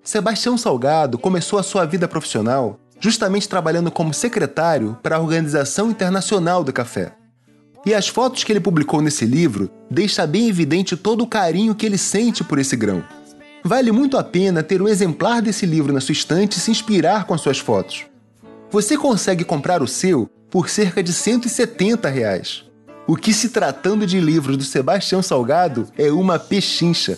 Sebastião 0.01 0.57
Salgado 0.57 1.17
começou 1.19 1.59
a 1.59 1.63
sua 1.63 1.83
vida 1.83 2.07
profissional 2.07 2.79
justamente 3.01 3.49
trabalhando 3.49 3.91
como 3.91 4.13
secretário 4.13 4.97
para 5.03 5.17
a 5.17 5.19
Organização 5.19 5.91
Internacional 5.91 6.63
do 6.63 6.71
Café. 6.71 7.17
E 7.85 7.93
as 7.93 8.07
fotos 8.07 8.45
que 8.45 8.53
ele 8.53 8.61
publicou 8.61 9.01
nesse 9.01 9.25
livro 9.25 9.69
deixa 9.91 10.25
bem 10.25 10.47
evidente 10.47 10.95
todo 10.95 11.21
o 11.21 11.27
carinho 11.27 11.75
que 11.75 11.85
ele 11.85 11.97
sente 11.97 12.45
por 12.45 12.59
esse 12.59 12.77
grão. 12.77 13.03
Vale 13.63 13.91
muito 13.91 14.17
a 14.17 14.23
pena 14.23 14.63
ter 14.63 14.81
um 14.81 14.87
exemplar 14.87 15.41
desse 15.41 15.65
livro 15.65 15.91
na 15.91 15.99
sua 15.99 16.13
estante 16.13 16.57
e 16.57 16.59
se 16.59 16.71
inspirar 16.71 17.25
com 17.25 17.33
as 17.33 17.41
suas 17.41 17.59
fotos. 17.59 18.05
Você 18.71 18.97
consegue 18.97 19.43
comprar 19.43 19.81
o 19.81 19.87
seu 19.87 20.29
por 20.49 20.69
cerca 20.69 21.03
de 21.03 21.11
170 21.11 22.07
reais. 22.09 22.63
O 23.05 23.15
que 23.15 23.33
se 23.33 23.49
tratando 23.49 24.05
de 24.05 24.19
livros 24.19 24.55
do 24.55 24.63
Sebastião 24.63 25.21
Salgado 25.21 25.87
é 25.97 26.11
uma 26.11 26.39
pechincha. 26.39 27.17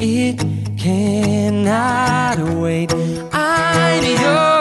It 0.00 0.38
cannot 0.76 2.38
wait. 2.60 2.92
Yours. 4.00 4.58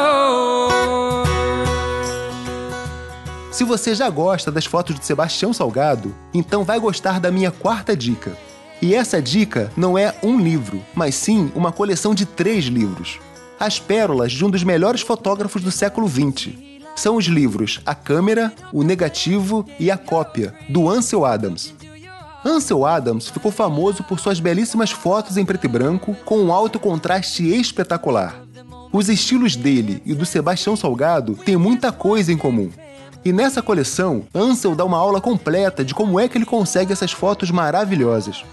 Se 3.52 3.64
você 3.64 3.94
já 3.94 4.10
gosta 4.10 4.52
das 4.52 4.66
fotos 4.66 5.00
de 5.00 5.06
Sebastião 5.06 5.54
Salgado, 5.54 6.16
então 6.34 6.64
vai 6.64 6.80
gostar 6.80 7.20
da 7.20 7.30
minha 7.30 7.52
quarta 7.52 7.96
dica. 7.96 8.36
E 8.82 8.96
essa 8.96 9.22
dica 9.22 9.72
não 9.78 9.96
é 9.98 10.16
um 10.24 10.40
livro, 10.40 10.84
mas 10.96 11.14
sim 11.14 11.52
uma 11.54 11.72
coleção 11.72 12.16
de 12.16 12.26
três 12.26 12.66
livros. 12.66 13.20
As 13.60 13.80
pérolas 13.80 14.32
de 14.32 14.44
um 14.44 14.50
dos 14.50 14.64
melhores 14.64 15.02
fotógrafos 15.02 15.62
do 15.62 15.72
século 15.72 16.08
XX. 16.08 16.50
São 16.96 17.16
os 17.16 17.26
livros 17.26 17.80
A 17.86 17.94
Câmera, 17.94 18.52
O 18.74 18.82
Negativo 18.82 19.64
e 19.80 19.92
A 19.92 19.98
Cópia, 19.98 20.56
do 20.68 20.90
Ansel 20.90 21.26
Adams. 21.26 21.77
Ansel 22.48 22.86
Adams 22.86 23.28
ficou 23.28 23.52
famoso 23.52 24.04
por 24.04 24.22
suas 24.22 24.40
belíssimas 24.40 24.90
fotos 24.90 25.36
em 25.36 25.44
preto 25.44 25.66
e 25.66 25.68
branco 25.68 26.16
com 26.24 26.40
um 26.40 26.54
alto 26.54 26.80
contraste 26.80 27.46
espetacular. 27.46 28.42
Os 28.94 29.10
estilos 29.10 29.58
dele 29.58 30.02
e 30.06 30.14
do 30.14 30.26
Sebastião 30.26 30.74
Salgado 30.74 31.36
têm 31.36 31.58
muita 31.58 31.92
coisa 31.92 32.32
em 32.32 32.38
comum. 32.38 32.72
E 33.26 33.34
nessa 33.34 33.62
coleção, 33.62 34.24
Ansel 34.34 34.76
dá 34.76 34.86
uma 34.86 34.98
aula 34.98 35.20
completa 35.20 35.84
de 35.84 35.94
como 35.94 36.18
é 36.18 36.30
que 36.30 36.38
ele 36.38 36.46
consegue 36.46 36.94
essas 36.94 37.12
fotos 37.12 37.52
maravilhosas. 37.52 38.46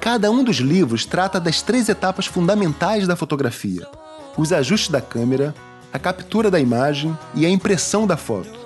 Cada 0.00 0.30
um 0.30 0.44
dos 0.44 0.58
livros 0.58 1.04
trata 1.04 1.40
das 1.40 1.60
três 1.60 1.88
etapas 1.88 2.26
fundamentais 2.26 3.08
da 3.08 3.16
fotografia: 3.16 3.84
os 4.36 4.52
ajustes 4.52 4.90
da 4.90 5.00
câmera, 5.00 5.52
a 5.92 5.98
captura 5.98 6.52
da 6.52 6.60
imagem 6.60 7.18
e 7.34 7.44
a 7.44 7.50
impressão 7.50 8.06
da 8.06 8.16
foto. 8.16 8.59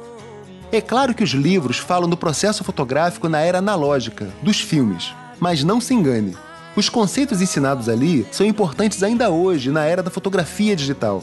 É 0.72 0.80
claro 0.80 1.14
que 1.14 1.22
os 1.22 1.30
livros 1.30 1.78
falam 1.78 2.08
do 2.08 2.16
processo 2.16 2.64
fotográfico 2.64 3.28
na 3.28 3.40
era 3.40 3.58
analógica, 3.58 4.28
dos 4.42 4.60
filmes, 4.60 5.14
mas 5.38 5.62
não 5.62 5.80
se 5.80 5.94
engane. 5.94 6.36
Os 6.76 6.88
conceitos 6.88 7.40
ensinados 7.40 7.88
ali 7.88 8.26
são 8.32 8.44
importantes 8.44 9.02
ainda 9.02 9.30
hoje, 9.30 9.70
na 9.70 9.84
era 9.84 10.02
da 10.02 10.10
fotografia 10.10 10.74
digital. 10.74 11.22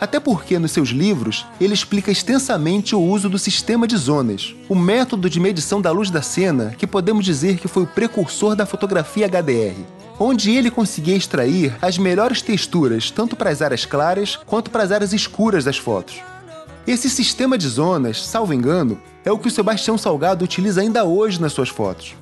Até 0.00 0.18
porque, 0.18 0.58
nos 0.58 0.72
seus 0.72 0.88
livros, 0.88 1.46
ele 1.60 1.74
explica 1.74 2.10
extensamente 2.10 2.94
o 2.94 3.00
uso 3.00 3.28
do 3.28 3.38
sistema 3.38 3.86
de 3.86 3.96
zonas, 3.96 4.54
o 4.68 4.74
método 4.74 5.30
de 5.30 5.38
medição 5.38 5.80
da 5.80 5.92
luz 5.92 6.10
da 6.10 6.22
cena 6.22 6.74
que 6.76 6.86
podemos 6.86 7.24
dizer 7.24 7.58
que 7.58 7.68
foi 7.68 7.84
o 7.84 7.86
precursor 7.86 8.56
da 8.56 8.66
fotografia 8.66 9.28
HDR, 9.28 9.76
onde 10.18 10.50
ele 10.50 10.70
conseguia 10.70 11.16
extrair 11.16 11.76
as 11.80 11.98
melhores 11.98 12.42
texturas 12.42 13.10
tanto 13.10 13.36
para 13.36 13.50
as 13.50 13.62
áreas 13.62 13.84
claras 13.84 14.38
quanto 14.44 14.70
para 14.70 14.82
as 14.82 14.92
áreas 14.92 15.12
escuras 15.12 15.64
das 15.64 15.78
fotos. 15.78 16.20
Esse 16.86 17.08
sistema 17.08 17.56
de 17.56 17.68
zonas, 17.68 18.26
salvo 18.26 18.52
engano, 18.52 19.00
é 19.24 19.30
o 19.30 19.38
que 19.38 19.46
o 19.46 19.50
Sebastião 19.50 19.96
Salgado 19.96 20.44
utiliza 20.44 20.80
ainda 20.80 21.04
hoje 21.04 21.40
nas 21.40 21.52
suas 21.52 21.68
fotos. 21.68 22.16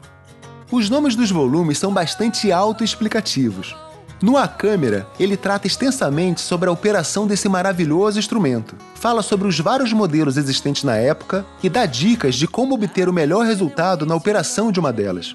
Os 0.71 0.90
nomes 0.90 1.17
dos 1.17 1.31
volumes 1.31 1.79
são 1.79 1.93
bastante 1.93 2.52
autoexplicativos. 2.52 3.75
No 4.21 4.37
A 4.37 4.47
Câmera, 4.47 5.07
ele 5.19 5.35
trata 5.35 5.67
extensamente 5.67 6.43
sobre 6.43 6.69
a 6.69 6.73
operação 6.73 7.26
desse 7.26 7.49
maravilhoso 7.49 8.19
instrumento. 8.19 8.76
Fala 8.95 9.23
sobre 9.23 9.49
os 9.49 9.59
vários 9.59 9.95
modelos 9.95 10.37
existentes 10.37 10.85
na 10.85 10.95
época 10.95 11.47
e 11.62 11.71
dá 11.71 11.87
dicas 11.87 12.35
de 12.35 12.47
como 12.47 12.75
obter 12.75 13.09
o 13.09 13.14
melhor 13.14 13.47
resultado 13.47 14.05
na 14.05 14.14
operação 14.14 14.71
de 14.71 14.79
uma 14.79 14.93
delas. 14.93 15.35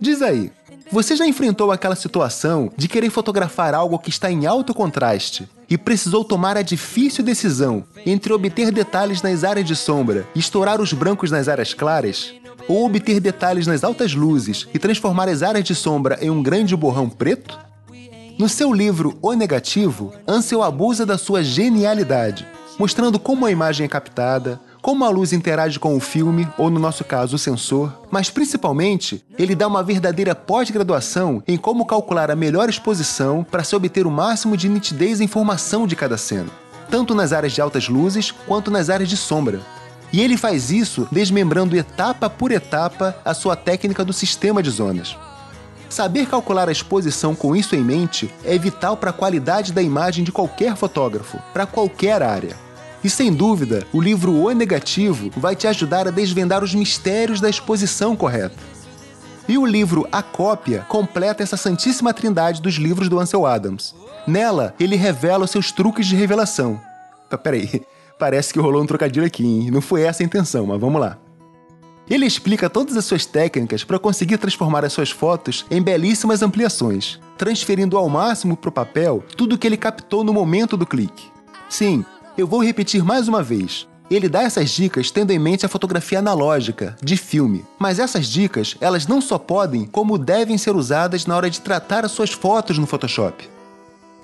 Diz 0.00 0.20
aí, 0.22 0.50
você 0.90 1.16
já 1.16 1.26
enfrentou 1.26 1.72
aquela 1.72 1.96
situação 1.96 2.70
de 2.76 2.88
querer 2.88 3.10
fotografar 3.10 3.74
algo 3.74 3.98
que 3.98 4.10
está 4.10 4.30
em 4.30 4.46
alto 4.46 4.74
contraste 4.74 5.48
e 5.68 5.78
precisou 5.78 6.24
tomar 6.24 6.56
a 6.56 6.62
difícil 6.62 7.24
decisão 7.24 7.84
entre 8.04 8.32
obter 8.32 8.70
detalhes 8.70 9.22
nas 9.22 9.44
áreas 9.44 9.66
de 9.66 9.74
sombra 9.74 10.26
e 10.34 10.38
estourar 10.38 10.80
os 10.80 10.92
brancos 10.92 11.30
nas 11.30 11.48
áreas 11.48 11.74
claras? 11.74 12.34
Ou 12.68 12.86
obter 12.86 13.20
detalhes 13.20 13.66
nas 13.66 13.84
altas 13.84 14.14
luzes 14.14 14.66
e 14.72 14.78
transformar 14.78 15.28
as 15.28 15.42
áreas 15.42 15.64
de 15.64 15.74
sombra 15.74 16.18
em 16.20 16.30
um 16.30 16.42
grande 16.42 16.76
borrão 16.76 17.08
preto? 17.08 17.58
No 18.38 18.48
seu 18.48 18.72
livro 18.72 19.16
O 19.22 19.32
Negativo, 19.32 20.12
Ansel 20.26 20.62
abusa 20.62 21.06
da 21.06 21.16
sua 21.16 21.42
genialidade, 21.42 22.46
mostrando 22.78 23.18
como 23.18 23.46
a 23.46 23.50
imagem 23.50 23.84
é 23.84 23.88
captada, 23.88 24.60
como 24.84 25.02
a 25.02 25.08
luz 25.08 25.32
interage 25.32 25.78
com 25.78 25.96
o 25.96 25.98
filme, 25.98 26.46
ou 26.58 26.68
no 26.68 26.78
nosso 26.78 27.06
caso, 27.06 27.36
o 27.36 27.38
sensor, 27.38 27.90
mas 28.10 28.28
principalmente, 28.28 29.24
ele 29.38 29.54
dá 29.54 29.66
uma 29.66 29.82
verdadeira 29.82 30.34
pós-graduação 30.34 31.42
em 31.48 31.56
como 31.56 31.86
calcular 31.86 32.30
a 32.30 32.36
melhor 32.36 32.68
exposição 32.68 33.42
para 33.50 33.64
se 33.64 33.74
obter 33.74 34.06
o 34.06 34.10
máximo 34.10 34.58
de 34.58 34.68
nitidez 34.68 35.20
e 35.20 35.24
informação 35.24 35.86
de 35.86 35.96
cada 35.96 36.18
cena, 36.18 36.50
tanto 36.90 37.14
nas 37.14 37.32
áreas 37.32 37.54
de 37.54 37.62
altas 37.62 37.88
luzes 37.88 38.30
quanto 38.30 38.70
nas 38.70 38.90
áreas 38.90 39.08
de 39.08 39.16
sombra. 39.16 39.62
E 40.12 40.20
ele 40.20 40.36
faz 40.36 40.70
isso 40.70 41.08
desmembrando 41.10 41.74
etapa 41.74 42.28
por 42.28 42.52
etapa 42.52 43.16
a 43.24 43.32
sua 43.32 43.56
técnica 43.56 44.04
do 44.04 44.12
sistema 44.12 44.62
de 44.62 44.68
zonas. 44.68 45.16
Saber 45.88 46.26
calcular 46.26 46.68
a 46.68 46.72
exposição 46.72 47.34
com 47.34 47.56
isso 47.56 47.74
em 47.74 47.82
mente 47.82 48.30
é 48.44 48.58
vital 48.58 48.98
para 48.98 49.08
a 49.08 49.14
qualidade 49.14 49.72
da 49.72 49.80
imagem 49.80 50.22
de 50.22 50.30
qualquer 50.30 50.76
fotógrafo, 50.76 51.38
para 51.54 51.64
qualquer 51.64 52.22
área. 52.22 52.63
E 53.04 53.10
sem 53.10 53.30
dúvida, 53.30 53.86
o 53.92 54.00
livro 54.00 54.32
O 54.32 54.50
Negativo 54.50 55.30
vai 55.36 55.54
te 55.54 55.66
ajudar 55.66 56.08
a 56.08 56.10
desvendar 56.10 56.64
os 56.64 56.74
mistérios 56.74 57.38
da 57.38 57.50
exposição 57.50 58.16
correta. 58.16 58.56
E 59.46 59.58
o 59.58 59.66
livro 59.66 60.08
A 60.10 60.22
Cópia 60.22 60.86
completa 60.88 61.42
essa 61.42 61.58
santíssima 61.58 62.14
trindade 62.14 62.62
dos 62.62 62.76
livros 62.76 63.10
do 63.10 63.20
Ansel 63.20 63.44
Adams. 63.44 63.94
Nela, 64.26 64.74
ele 64.80 64.96
revela 64.96 65.44
os 65.44 65.50
seus 65.50 65.70
truques 65.70 66.06
de 66.06 66.16
revelação. 66.16 66.80
Ah, 67.30 67.36
peraí, 67.36 67.82
parece 68.18 68.54
que 68.54 68.58
rolou 68.58 68.82
um 68.82 68.86
trocadilho 68.86 69.26
aqui, 69.26 69.44
hein? 69.44 69.70
Não 69.70 69.82
foi 69.82 70.00
essa 70.00 70.22
a 70.22 70.26
intenção, 70.26 70.64
mas 70.64 70.80
vamos 70.80 70.98
lá. 70.98 71.18
Ele 72.08 72.24
explica 72.24 72.70
todas 72.70 72.96
as 72.96 73.04
suas 73.04 73.26
técnicas 73.26 73.84
para 73.84 73.98
conseguir 73.98 74.38
transformar 74.38 74.82
as 74.82 74.94
suas 74.94 75.10
fotos 75.10 75.66
em 75.70 75.82
belíssimas 75.82 76.40
ampliações, 76.42 77.20
transferindo 77.36 77.98
ao 77.98 78.08
máximo 78.08 78.56
para 78.56 78.70
o 78.70 78.72
papel 78.72 79.22
tudo 79.36 79.56
o 79.56 79.58
que 79.58 79.66
ele 79.66 79.76
captou 79.76 80.24
no 80.24 80.32
momento 80.32 80.74
do 80.74 80.86
clique. 80.86 81.34
Sim, 81.68 82.04
eu 82.36 82.46
vou 82.46 82.62
repetir 82.62 83.04
mais 83.04 83.28
uma 83.28 83.42
vez. 83.42 83.86
Ele 84.10 84.28
dá 84.28 84.42
essas 84.42 84.70
dicas 84.70 85.10
tendo 85.10 85.30
em 85.30 85.38
mente 85.38 85.64
a 85.64 85.68
fotografia 85.68 86.18
analógica, 86.18 86.96
de 87.02 87.16
filme. 87.16 87.64
Mas 87.78 87.98
essas 87.98 88.26
dicas, 88.26 88.76
elas 88.80 89.06
não 89.06 89.20
só 89.20 89.38
podem, 89.38 89.86
como 89.86 90.18
devem 90.18 90.58
ser 90.58 90.76
usadas 90.76 91.26
na 91.26 91.36
hora 91.36 91.48
de 91.48 91.60
tratar 91.60 92.04
as 92.04 92.12
suas 92.12 92.30
fotos 92.30 92.76
no 92.76 92.86
Photoshop. 92.86 93.48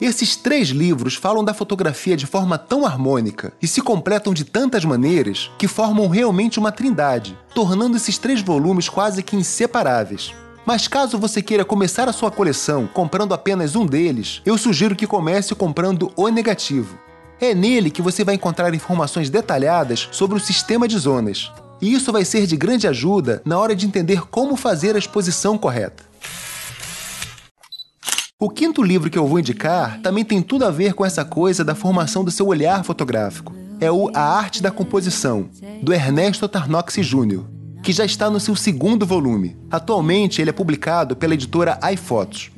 Esses 0.01 0.35
três 0.35 0.69
livros 0.69 1.15
falam 1.15 1.45
da 1.45 1.55
fotografia 1.55 2.17
de 2.17 2.27
forma 2.27 2.57
tão 2.59 2.87
harmônica 2.87 3.53
e 3.61 3.67
se 3.67 3.81
completam 3.81 4.33
de 4.33 4.45
tantas 4.45 4.85
maneiras 4.85 5.51
que 5.59 5.69
formam 5.69 6.09
realmente 6.09 6.59
uma 6.59 6.73
trindade, 6.73 7.39
tornando 7.55 7.97
esses 7.97 8.17
três 8.17 8.41
volumes 8.41 8.89
quase 8.89 9.23
que 9.23 9.37
inseparáveis. 9.37 10.35
Mas 10.65 10.89
caso 10.89 11.19
você 11.19 11.43
queira 11.43 11.65
começar 11.65 12.09
a 12.09 12.13
sua 12.13 12.31
coleção 12.31 12.87
comprando 12.87 13.35
apenas 13.35 13.77
um 13.77 13.85
deles, 13.85 14.41
eu 14.45 14.57
sugiro 14.57 14.97
que 14.97 15.07
comece 15.07 15.55
comprando 15.55 16.13
o 16.17 16.29
negativo, 16.29 16.99
é 17.41 17.55
nele 17.55 17.91
que 17.91 18.03
você 18.03 18.23
vai 18.23 18.35
encontrar 18.35 18.75
informações 18.75 19.31
detalhadas 19.31 20.09
sobre 20.13 20.37
o 20.37 20.41
sistema 20.41 20.87
de 20.87 20.99
zonas. 20.99 21.51
E 21.81 21.95
isso 21.95 22.13
vai 22.13 22.25
ser 22.25 22.47
de 22.47 22.57
grande 22.57 22.87
ajuda 22.87 23.41
na 23.45 23.59
hora 23.59 23.75
de 23.75 23.87
entender 23.87 24.23
como 24.27 24.57
fazer 24.57 24.95
a 24.95 24.99
exposição 24.99 25.57
correta. 25.57 26.05
O 28.39 28.49
quinto 28.49 28.83
livro 28.83 29.11
que 29.11 29.19
eu 29.19 29.27
vou 29.27 29.39
indicar 29.39 30.01
também 30.01 30.25
tem 30.25 30.43
tudo 30.43 30.65
a 30.65 30.71
ver 30.71 30.95
com 30.95 31.05
essa 31.05 31.25
coisa 31.25 31.65
da 31.65 31.75
formação 31.75 32.25
do 32.25 32.31
seu 32.31 32.47
olhar 32.47 32.85
fotográfico. 32.85 33.55
É 33.81 33.91
o 33.91 34.11
A 34.15 34.21
Arte 34.21 34.63
da 34.63 34.71
Composição, 34.71 35.49
do 35.83 35.93
Ernesto 35.93 36.49
Tarnoxi 36.49 37.03
Jr., 37.03 37.45
que 37.83 37.93
já 37.93 38.05
está 38.05 38.29
no 38.29 38.41
seu 38.41 38.55
segundo 38.55 39.07
volume. 39.07 39.57
Atualmente 39.71 40.41
ele 40.41 40.51
é 40.51 40.53
publicado 40.55 41.17
pela 41.17 41.35
editora 41.35 41.79
iFotos. 41.93 42.51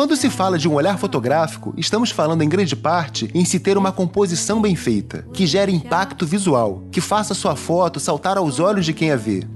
Quando 0.00 0.16
se 0.16 0.30
fala 0.30 0.56
de 0.56 0.66
um 0.66 0.72
olhar 0.72 0.98
fotográfico, 0.98 1.74
estamos 1.76 2.10
falando 2.10 2.40
em 2.40 2.48
grande 2.48 2.74
parte 2.74 3.30
em 3.34 3.44
se 3.44 3.60
ter 3.60 3.76
uma 3.76 3.92
composição 3.92 4.58
bem 4.58 4.74
feita, 4.74 5.26
que 5.30 5.46
gere 5.46 5.74
impacto 5.74 6.24
visual, 6.24 6.84
que 6.90 7.02
faça 7.02 7.34
sua 7.34 7.54
foto 7.54 8.00
saltar 8.00 8.38
aos 8.38 8.58
olhos 8.58 8.86
de 8.86 8.94
quem 8.94 9.10
a 9.10 9.16
vê. 9.16 9.46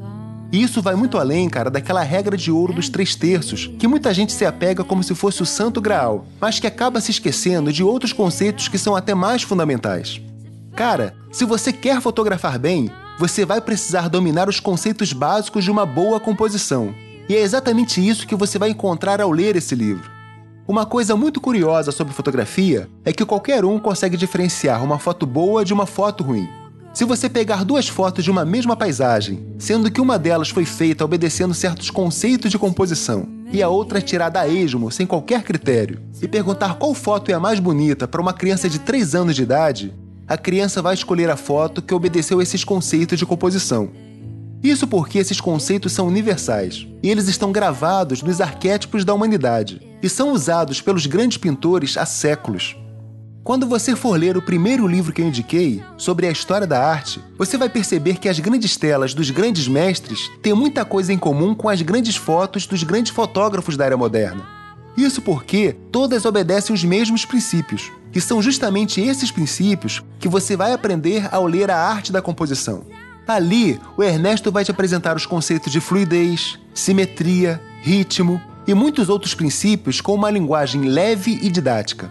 E 0.52 0.62
isso 0.62 0.82
vai 0.82 0.96
muito 0.96 1.16
além, 1.16 1.48
cara, 1.48 1.70
daquela 1.70 2.02
regra 2.02 2.36
de 2.36 2.52
ouro 2.52 2.74
dos 2.74 2.90
três 2.90 3.14
terços, 3.14 3.70
que 3.78 3.88
muita 3.88 4.12
gente 4.12 4.34
se 4.34 4.44
apega 4.44 4.84
como 4.84 5.02
se 5.02 5.14
fosse 5.14 5.40
o 5.40 5.46
santo 5.46 5.80
graal, 5.80 6.26
mas 6.38 6.60
que 6.60 6.66
acaba 6.66 7.00
se 7.00 7.10
esquecendo 7.10 7.72
de 7.72 7.82
outros 7.82 8.12
conceitos 8.12 8.68
que 8.68 8.76
são 8.76 8.94
até 8.94 9.14
mais 9.14 9.42
fundamentais. 9.42 10.20
Cara, 10.76 11.16
se 11.32 11.46
você 11.46 11.72
quer 11.72 12.02
fotografar 12.02 12.58
bem, 12.58 12.90
você 13.18 13.46
vai 13.46 13.62
precisar 13.62 14.10
dominar 14.10 14.46
os 14.46 14.60
conceitos 14.60 15.10
básicos 15.10 15.64
de 15.64 15.70
uma 15.70 15.86
boa 15.86 16.20
composição. 16.20 16.94
E 17.30 17.34
é 17.34 17.40
exatamente 17.40 18.06
isso 18.06 18.26
que 18.26 18.36
você 18.36 18.58
vai 18.58 18.68
encontrar 18.68 19.22
ao 19.22 19.30
ler 19.30 19.56
esse 19.56 19.74
livro. 19.74 20.12
Uma 20.66 20.86
coisa 20.86 21.14
muito 21.14 21.42
curiosa 21.42 21.92
sobre 21.92 22.14
fotografia 22.14 22.88
é 23.04 23.12
que 23.12 23.26
qualquer 23.26 23.66
um 23.66 23.78
consegue 23.78 24.16
diferenciar 24.16 24.82
uma 24.82 24.98
foto 24.98 25.26
boa 25.26 25.62
de 25.62 25.74
uma 25.74 25.84
foto 25.84 26.24
ruim. 26.24 26.48
Se 26.94 27.04
você 27.04 27.28
pegar 27.28 27.66
duas 27.66 27.86
fotos 27.86 28.24
de 28.24 28.30
uma 28.30 28.46
mesma 28.46 28.74
paisagem, 28.74 29.44
sendo 29.58 29.90
que 29.90 30.00
uma 30.00 30.18
delas 30.18 30.48
foi 30.48 30.64
feita 30.64 31.04
obedecendo 31.04 31.52
certos 31.52 31.90
conceitos 31.90 32.50
de 32.50 32.58
composição 32.58 33.28
e 33.52 33.62
a 33.62 33.68
outra 33.68 34.00
tirada 34.00 34.40
a 34.40 34.48
esmo, 34.48 34.90
sem 34.90 35.06
qualquer 35.06 35.42
critério, 35.42 36.00
e 36.22 36.26
perguntar 36.26 36.76
qual 36.76 36.94
foto 36.94 37.30
é 37.30 37.34
a 37.34 37.40
mais 37.40 37.60
bonita 37.60 38.08
para 38.08 38.22
uma 38.22 38.32
criança 38.32 38.66
de 38.66 38.78
3 38.78 39.14
anos 39.14 39.36
de 39.36 39.42
idade, 39.42 39.92
a 40.26 40.38
criança 40.38 40.80
vai 40.80 40.94
escolher 40.94 41.28
a 41.28 41.36
foto 41.36 41.82
que 41.82 41.92
obedeceu 41.92 42.40
esses 42.40 42.64
conceitos 42.64 43.18
de 43.18 43.26
composição. 43.26 43.90
Isso 44.64 44.86
porque 44.86 45.18
esses 45.18 45.42
conceitos 45.42 45.92
são 45.92 46.06
universais 46.06 46.86
e 47.02 47.10
eles 47.10 47.28
estão 47.28 47.52
gravados 47.52 48.22
nos 48.22 48.40
arquétipos 48.40 49.04
da 49.04 49.12
humanidade 49.12 49.82
e 50.02 50.08
são 50.08 50.32
usados 50.32 50.80
pelos 50.80 51.04
grandes 51.04 51.36
pintores 51.36 51.98
há 51.98 52.06
séculos. 52.06 52.74
Quando 53.44 53.66
você 53.66 53.94
for 53.94 54.18
ler 54.18 54.38
o 54.38 54.42
primeiro 54.42 54.86
livro 54.88 55.12
que 55.12 55.20
eu 55.20 55.26
indiquei, 55.26 55.84
sobre 55.98 56.26
a 56.26 56.30
história 56.30 56.66
da 56.66 56.82
arte, 56.82 57.20
você 57.36 57.58
vai 57.58 57.68
perceber 57.68 58.16
que 58.16 58.26
as 58.26 58.40
grandes 58.40 58.74
telas 58.74 59.12
dos 59.12 59.30
grandes 59.30 59.68
mestres 59.68 60.30
têm 60.42 60.54
muita 60.54 60.82
coisa 60.82 61.12
em 61.12 61.18
comum 61.18 61.54
com 61.54 61.68
as 61.68 61.82
grandes 61.82 62.16
fotos 62.16 62.66
dos 62.66 62.82
grandes 62.82 63.12
fotógrafos 63.12 63.76
da 63.76 63.84
era 63.84 63.98
moderna. 63.98 64.46
Isso 64.96 65.20
porque 65.20 65.76
todas 65.92 66.24
obedecem 66.24 66.74
os 66.74 66.82
mesmos 66.82 67.26
princípios, 67.26 67.92
e 68.14 68.20
são 68.20 68.40
justamente 68.40 68.98
esses 68.98 69.30
princípios 69.30 70.02
que 70.18 70.28
você 70.28 70.56
vai 70.56 70.72
aprender 70.72 71.28
ao 71.30 71.46
ler 71.46 71.70
a 71.70 71.76
arte 71.76 72.10
da 72.10 72.22
composição. 72.22 72.86
Ali, 73.26 73.80
o 73.96 74.02
Ernesto 74.02 74.52
vai 74.52 74.64
te 74.64 74.70
apresentar 74.70 75.16
os 75.16 75.24
conceitos 75.24 75.72
de 75.72 75.80
fluidez, 75.80 76.58
simetria, 76.74 77.60
ritmo 77.82 78.40
e 78.66 78.74
muitos 78.74 79.08
outros 79.08 79.34
princípios 79.34 80.00
com 80.00 80.14
uma 80.14 80.30
linguagem 80.30 80.82
leve 80.82 81.38
e 81.42 81.50
didática. 81.50 82.10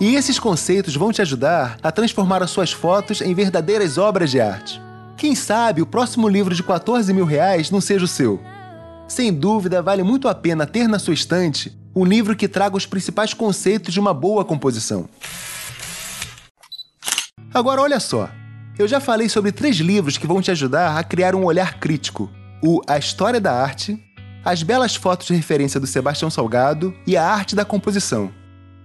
E 0.00 0.16
esses 0.16 0.38
conceitos 0.38 0.96
vão 0.96 1.12
te 1.12 1.22
ajudar 1.22 1.76
a 1.82 1.92
transformar 1.92 2.42
as 2.42 2.50
suas 2.50 2.72
fotos 2.72 3.20
em 3.20 3.34
verdadeiras 3.34 3.98
obras 3.98 4.30
de 4.30 4.40
arte. 4.40 4.80
Quem 5.16 5.34
sabe 5.34 5.80
o 5.82 5.86
próximo 5.86 6.28
livro 6.28 6.54
de 6.54 6.62
14 6.62 7.12
mil 7.12 7.24
reais 7.24 7.70
não 7.70 7.80
seja 7.80 8.04
o 8.04 8.08
seu. 8.08 8.40
Sem 9.06 9.32
dúvida, 9.32 9.82
vale 9.82 10.02
muito 10.02 10.28
a 10.28 10.34
pena 10.34 10.66
ter 10.66 10.88
na 10.88 10.98
sua 10.98 11.14
estante 11.14 11.76
um 11.94 12.04
livro 12.04 12.34
que 12.34 12.48
traga 12.48 12.76
os 12.76 12.86
principais 12.86 13.32
conceitos 13.32 13.94
de 13.94 14.00
uma 14.00 14.12
boa 14.12 14.44
composição. 14.44 15.08
Agora, 17.52 17.82
olha 17.82 18.00
só. 18.00 18.28
Eu 18.76 18.88
já 18.88 18.98
falei 18.98 19.28
sobre 19.28 19.52
três 19.52 19.76
livros 19.76 20.18
que 20.18 20.26
vão 20.26 20.42
te 20.42 20.50
ajudar 20.50 20.98
a 20.98 21.04
criar 21.04 21.36
um 21.36 21.44
olhar 21.44 21.78
crítico: 21.78 22.28
o 22.60 22.80
A 22.88 22.98
História 22.98 23.40
da 23.40 23.52
Arte, 23.52 24.02
As 24.44 24.64
Belas 24.64 24.96
Fotos 24.96 25.28
de 25.28 25.34
Referência 25.34 25.78
do 25.78 25.86
Sebastião 25.86 26.28
Salgado 26.28 26.92
e 27.06 27.16
A 27.16 27.24
Arte 27.24 27.54
da 27.54 27.64
Composição. 27.64 28.32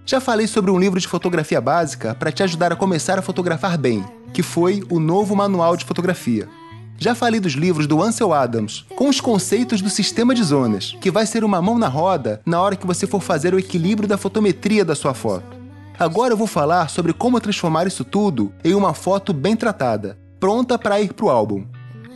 Já 0.06 0.20
falei 0.20 0.46
sobre 0.46 0.70
um 0.70 0.78
livro 0.78 1.00
de 1.00 1.08
fotografia 1.08 1.60
básica 1.60 2.14
para 2.14 2.30
te 2.30 2.42
ajudar 2.42 2.72
a 2.72 2.76
começar 2.76 3.18
a 3.18 3.22
fotografar 3.22 3.76
bem, 3.76 4.04
que 4.32 4.44
foi 4.44 4.84
o 4.88 5.00
Novo 5.00 5.34
Manual 5.34 5.76
de 5.76 5.84
Fotografia. 5.84 6.48
Já 6.96 7.14
falei 7.14 7.40
dos 7.40 7.54
livros 7.54 7.86
do 7.86 8.00
Ansel 8.00 8.32
Adams, 8.32 8.84
com 8.94 9.08
os 9.08 9.20
conceitos 9.20 9.82
do 9.82 9.90
sistema 9.90 10.34
de 10.34 10.44
zonas, 10.44 10.96
que 11.00 11.10
vai 11.10 11.26
ser 11.26 11.42
uma 11.42 11.60
mão 11.60 11.78
na 11.78 11.88
roda 11.88 12.40
na 12.46 12.60
hora 12.60 12.76
que 12.76 12.86
você 12.86 13.08
for 13.08 13.20
fazer 13.20 13.54
o 13.54 13.58
equilíbrio 13.58 14.08
da 14.08 14.18
fotometria 14.18 14.84
da 14.84 14.94
sua 14.94 15.14
foto. 15.14 15.59
Agora 16.00 16.32
eu 16.32 16.36
vou 16.36 16.46
falar 16.46 16.88
sobre 16.88 17.12
como 17.12 17.38
transformar 17.38 17.86
isso 17.86 18.06
tudo 18.06 18.54
em 18.64 18.74
uma 18.74 18.94
foto 18.94 19.34
bem 19.34 19.54
tratada, 19.54 20.18
pronta 20.40 20.78
para 20.78 20.98
ir 20.98 21.12
para 21.12 21.26
o 21.26 21.28
álbum. 21.28 21.66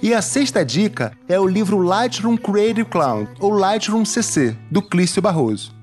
E 0.03 0.14
a 0.14 0.23
sexta 0.23 0.64
dica 0.64 1.12
é 1.29 1.38
o 1.38 1.47
livro 1.47 1.77
Lightroom 1.77 2.38
Creative 2.38 2.87
Cloud, 2.87 3.29
ou 3.38 3.51
Lightroom 3.51 4.03
CC, 4.07 4.57
do 4.70 4.81
Clício 4.81 5.20
Barroso. 5.20 5.75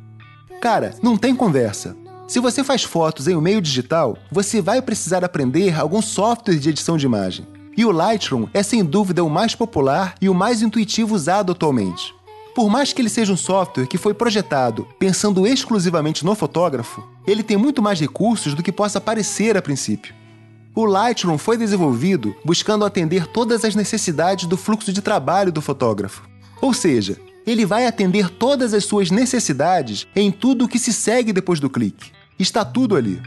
Cara, 0.60 0.96
não 1.04 1.16
tem 1.16 1.36
conversa. 1.36 1.96
Se 2.28 2.40
você 2.40 2.64
faz 2.64 2.82
fotos 2.84 3.28
em 3.28 3.36
um 3.36 3.42
meio 3.42 3.62
digital, 3.62 4.18
você 4.32 4.64
vai 4.64 4.82
precisar 4.82 5.24
aprender 5.24 5.80
algum 5.80 6.02
software 6.02 6.58
de 6.58 6.70
edição 6.70 6.98
de 6.98 7.06
imagem. 7.06 7.46
E 7.78 7.86
o 7.86 7.92
Lightroom 7.92 8.48
é 8.52 8.64
sem 8.64 8.84
dúvida 8.84 9.24
o 9.24 9.30
mais 9.30 9.54
popular 9.54 10.16
e 10.20 10.28
o 10.28 10.34
mais 10.34 10.64
intuitivo 10.64 11.14
usado 11.14 11.52
atualmente. 11.52 12.16
Por 12.54 12.70
mais 12.70 12.92
que 12.92 13.02
ele 13.02 13.10
seja 13.10 13.32
um 13.32 13.38
software 13.38 13.88
que 13.88 13.98
foi 13.98 14.14
projetado 14.14 14.88
pensando 15.00 15.48
exclusivamente 15.48 16.26
no 16.26 16.36
fotógrafo, 16.36 17.08
ele 17.26 17.44
tem 17.44 17.56
muito 17.56 17.82
mais 17.82 18.00
recursos 18.00 18.54
do 18.54 18.62
que 18.62 18.72
possa 18.72 19.00
parecer 19.00 19.56
a 19.56 19.62
princípio. 19.62 20.14
O 20.76 20.86
Lightroom 20.86 21.38
foi 21.38 21.58
desenvolvido 21.58 22.36
buscando 22.44 22.86
atender 22.86 23.28
todas 23.28 23.64
as 23.64 23.76
necessidades 23.76 24.46
do 24.48 24.58
fluxo 24.58 24.92
de 24.92 25.02
trabalho 25.02 25.52
do 25.52 25.62
fotógrafo. 25.62 26.24
Ou 26.62 26.74
seja, 26.74 27.18
ele 27.46 27.66
vai 27.66 27.88
atender 27.88 28.30
todas 28.30 28.74
as 28.74 28.86
suas 28.86 29.12
necessidades 29.12 30.08
em 30.16 30.32
tudo 30.32 30.66
o 30.66 30.68
que 30.68 30.80
se 30.80 30.94
segue 30.94 31.34
depois 31.34 31.60
do 31.60 31.70
clique. 31.70 32.12
Está 32.38 32.64
tudo 32.64 32.96
ali. 32.96 33.22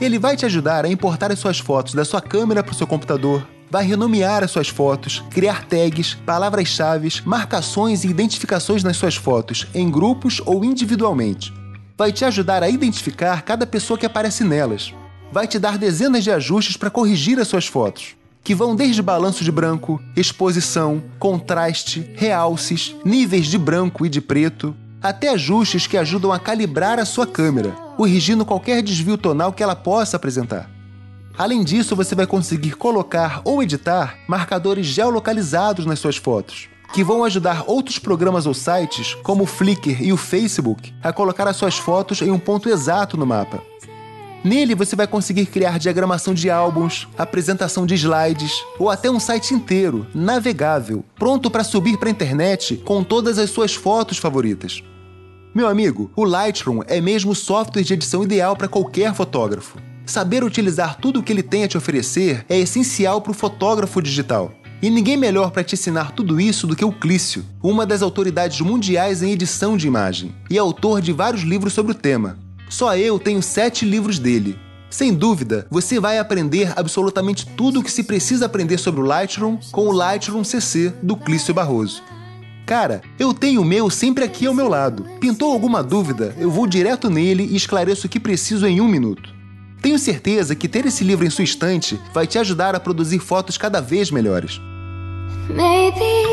Ele 0.00 0.18
vai 0.18 0.36
te 0.36 0.44
ajudar 0.46 0.84
a 0.84 0.88
importar 0.88 1.32
as 1.32 1.38
suas 1.38 1.58
fotos 1.58 1.94
da 1.94 2.04
sua 2.04 2.20
câmera 2.20 2.62
para 2.62 2.72
o 2.72 2.76
seu 2.76 2.86
computador, 2.86 3.46
vai 3.70 3.84
renomear 3.84 4.42
as 4.44 4.50
suas 4.50 4.68
fotos, 4.68 5.22
criar 5.30 5.64
tags, 5.64 6.14
palavras-chave, 6.14 7.20
marcações 7.24 8.04
e 8.04 8.08
identificações 8.08 8.82
nas 8.82 8.96
suas 8.96 9.16
fotos, 9.16 9.66
em 9.74 9.90
grupos 9.90 10.40
ou 10.44 10.64
individualmente. 10.64 11.52
Vai 11.96 12.12
te 12.12 12.24
ajudar 12.24 12.62
a 12.62 12.68
identificar 12.68 13.42
cada 13.42 13.66
pessoa 13.66 13.98
que 13.98 14.06
aparece 14.06 14.44
nelas. 14.44 14.94
Vai 15.32 15.46
te 15.46 15.58
dar 15.58 15.78
dezenas 15.78 16.24
de 16.24 16.30
ajustes 16.30 16.76
para 16.76 16.90
corrigir 16.90 17.38
as 17.38 17.48
suas 17.48 17.66
fotos, 17.66 18.14
que 18.44 18.54
vão 18.54 18.76
desde 18.76 19.02
balanço 19.02 19.42
de 19.42 19.50
branco, 19.50 20.00
exposição, 20.14 21.02
contraste, 21.18 22.10
realces, 22.14 22.94
níveis 23.04 23.46
de 23.46 23.58
branco 23.58 24.06
e 24.06 24.08
de 24.08 24.20
preto, 24.20 24.76
até 25.02 25.30
ajustes 25.30 25.86
que 25.86 25.96
ajudam 25.96 26.32
a 26.32 26.38
calibrar 26.38 26.98
a 26.98 27.04
sua 27.04 27.26
câmera, 27.26 27.70
corrigindo 27.96 28.44
qualquer 28.44 28.82
desvio 28.82 29.16
tonal 29.16 29.52
que 29.52 29.62
ela 29.62 29.76
possa 29.76 30.16
apresentar. 30.16 30.75
Além 31.38 31.62
disso, 31.62 31.94
você 31.94 32.14
vai 32.14 32.26
conseguir 32.26 32.72
colocar 32.72 33.42
ou 33.44 33.62
editar 33.62 34.18
marcadores 34.26 34.86
geolocalizados 34.86 35.84
nas 35.84 35.98
suas 35.98 36.16
fotos, 36.16 36.68
que 36.94 37.04
vão 37.04 37.24
ajudar 37.24 37.64
outros 37.66 37.98
programas 37.98 38.46
ou 38.46 38.54
sites, 38.54 39.14
como 39.22 39.44
o 39.44 39.46
Flickr 39.46 40.02
e 40.02 40.12
o 40.14 40.16
Facebook, 40.16 40.94
a 41.02 41.12
colocar 41.12 41.46
as 41.46 41.56
suas 41.56 41.76
fotos 41.76 42.22
em 42.22 42.30
um 42.30 42.38
ponto 42.38 42.70
exato 42.70 43.18
no 43.18 43.26
mapa. 43.26 43.62
Nele 44.42 44.74
você 44.74 44.96
vai 44.96 45.06
conseguir 45.06 45.46
criar 45.46 45.78
diagramação 45.78 46.32
de 46.32 46.48
álbuns, 46.48 47.06
apresentação 47.18 47.84
de 47.84 47.94
slides 47.96 48.52
ou 48.78 48.88
até 48.88 49.10
um 49.10 49.20
site 49.20 49.52
inteiro, 49.52 50.06
navegável, 50.14 51.04
pronto 51.16 51.50
para 51.50 51.64
subir 51.64 51.98
para 51.98 52.08
a 52.08 52.12
internet 52.12 52.76
com 52.78 53.02
todas 53.04 53.38
as 53.38 53.50
suas 53.50 53.74
fotos 53.74 54.16
favoritas. 54.16 54.82
Meu 55.54 55.68
amigo, 55.68 56.10
o 56.16 56.24
Lightroom 56.24 56.80
é 56.86 57.00
mesmo 57.00 57.32
o 57.32 57.34
software 57.34 57.82
de 57.82 57.92
edição 57.92 58.22
ideal 58.22 58.56
para 58.56 58.68
qualquer 58.68 59.12
fotógrafo. 59.14 59.78
Saber 60.06 60.44
utilizar 60.44 60.98
tudo 60.98 61.18
o 61.18 61.22
que 61.22 61.32
ele 61.32 61.42
tem 61.42 61.64
a 61.64 61.68
te 61.68 61.76
oferecer 61.76 62.46
é 62.48 62.56
essencial 62.56 63.20
para 63.20 63.32
o 63.32 63.34
fotógrafo 63.34 64.00
digital. 64.00 64.54
E 64.80 64.88
ninguém 64.88 65.16
melhor 65.16 65.50
para 65.50 65.64
te 65.64 65.74
ensinar 65.74 66.12
tudo 66.12 66.40
isso 66.40 66.64
do 66.64 66.76
que 66.76 66.84
o 66.84 66.92
Clício, 66.92 67.44
uma 67.60 67.84
das 67.84 68.02
autoridades 68.02 68.60
mundiais 68.60 69.20
em 69.20 69.32
edição 69.32 69.76
de 69.76 69.88
imagem 69.88 70.32
e 70.48 70.56
autor 70.56 71.00
de 71.00 71.12
vários 71.12 71.42
livros 71.42 71.72
sobre 71.72 71.90
o 71.90 71.94
tema. 71.94 72.38
Só 72.68 72.96
eu 72.96 73.18
tenho 73.18 73.42
sete 73.42 73.84
livros 73.84 74.20
dele. 74.20 74.56
Sem 74.88 75.12
dúvida, 75.12 75.66
você 75.68 75.98
vai 75.98 76.18
aprender 76.18 76.72
absolutamente 76.76 77.44
tudo 77.44 77.80
o 77.80 77.82
que 77.82 77.90
se 77.90 78.04
precisa 78.04 78.46
aprender 78.46 78.78
sobre 78.78 79.00
o 79.00 79.04
Lightroom 79.04 79.58
com 79.72 79.88
o 79.88 79.92
Lightroom 79.92 80.44
CC 80.44 80.94
do 81.02 81.16
Clício 81.16 81.52
Barroso. 81.52 82.00
Cara, 82.64 83.00
eu 83.18 83.34
tenho 83.34 83.60
o 83.60 83.64
meu 83.64 83.90
sempre 83.90 84.22
aqui 84.22 84.46
ao 84.46 84.54
meu 84.54 84.68
lado. 84.68 85.04
Pintou 85.20 85.52
alguma 85.52 85.82
dúvida, 85.82 86.34
eu 86.38 86.50
vou 86.50 86.66
direto 86.66 87.10
nele 87.10 87.44
e 87.50 87.56
esclareço 87.56 88.06
o 88.06 88.10
que 88.10 88.20
preciso 88.20 88.66
em 88.66 88.80
um 88.80 88.88
minuto. 88.88 89.35
Tenho 89.80 89.98
certeza 89.98 90.54
que 90.54 90.68
ter 90.68 90.86
esse 90.86 91.04
livro 91.04 91.24
em 91.24 91.30
sua 91.30 91.44
estante 91.44 92.00
vai 92.12 92.26
te 92.26 92.38
ajudar 92.38 92.74
a 92.74 92.80
produzir 92.80 93.18
fotos 93.18 93.56
cada 93.56 93.80
vez 93.80 94.10
melhores. 94.10 94.60
Maybe 95.48 96.25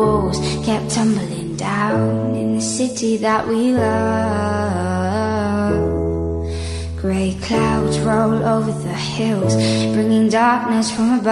walls 0.00 0.38
kept 0.64 0.90
tumbling 0.94 1.56
down 1.56 2.34
in 2.34 2.54
the 2.56 2.60
city 2.60 3.18
that 3.18 3.46
we 3.46 3.72
love. 3.72 3.90
Grey 7.00 7.36
clouds 7.46 7.98
roll 8.00 8.42
over 8.44 8.72
the 8.72 8.94
hills, 8.94 9.54
bringing 9.94 10.28
darkness 10.28 10.90
from 10.90 11.18
above. 11.18 11.30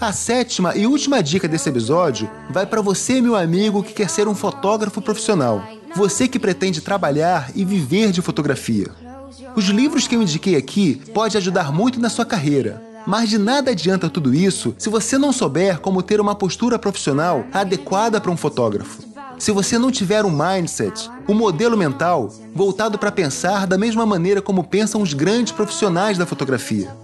A 0.00 0.12
sétima 0.12 0.74
e 0.74 0.84
última 0.84 1.22
dica 1.22 1.46
desse 1.46 1.68
episódio 1.68 2.28
vai 2.50 2.66
para 2.66 2.82
você, 2.82 3.20
meu 3.20 3.36
amigo, 3.36 3.84
que 3.84 3.92
quer 3.92 4.10
ser 4.10 4.26
um 4.26 4.34
fotógrafo 4.34 5.00
profissional. 5.00 5.62
Você 5.94 6.26
que 6.26 6.40
pretende 6.40 6.80
trabalhar 6.80 7.52
e 7.54 7.64
viver 7.64 8.10
de 8.10 8.20
fotografia. 8.20 8.88
Os 9.54 9.66
livros 9.66 10.08
que 10.08 10.16
eu 10.16 10.22
indiquei 10.22 10.56
aqui 10.56 11.00
podem 11.14 11.38
ajudar 11.38 11.70
muito 11.70 12.00
na 12.00 12.08
sua 12.08 12.24
carreira, 12.24 12.82
mas 13.06 13.28
de 13.28 13.38
nada 13.38 13.70
adianta 13.70 14.08
tudo 14.08 14.34
isso 14.34 14.74
se 14.78 14.88
você 14.88 15.18
não 15.18 15.32
souber 15.32 15.80
como 15.80 16.02
ter 16.02 16.20
uma 16.20 16.34
postura 16.34 16.78
profissional 16.78 17.44
adequada 17.52 18.20
para 18.20 18.30
um 18.30 18.36
fotógrafo. 18.36 19.02
se 19.38 19.50
você 19.50 19.76
não 19.76 19.90
tiver 19.90 20.24
um 20.24 20.30
mindset, 20.30 21.10
um 21.28 21.34
modelo 21.34 21.76
mental 21.76 22.32
voltado 22.54 22.96
para 22.96 23.10
pensar 23.10 23.66
da 23.66 23.76
mesma 23.76 24.06
maneira 24.06 24.40
como 24.40 24.62
pensam 24.62 25.02
os 25.02 25.14
grandes 25.14 25.52
profissionais 25.52 26.16
da 26.16 26.24
fotografia. 26.24 26.94